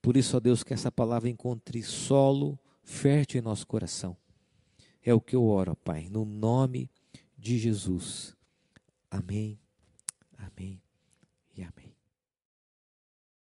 Por 0.00 0.16
isso, 0.16 0.36
ó 0.36 0.40
Deus, 0.40 0.62
que 0.62 0.72
essa 0.72 0.90
palavra 0.90 1.28
encontre 1.28 1.82
solo 1.82 2.58
fértil 2.84 3.40
em 3.40 3.42
nosso 3.42 3.66
coração. 3.66 4.16
É 5.02 5.12
o 5.12 5.20
que 5.20 5.34
eu 5.34 5.44
oro, 5.44 5.74
Pai, 5.76 6.08
no 6.08 6.24
nome 6.24 6.90
de 7.36 7.58
Jesus. 7.58 8.36
Amém, 9.10 9.58
amém. 10.38 10.85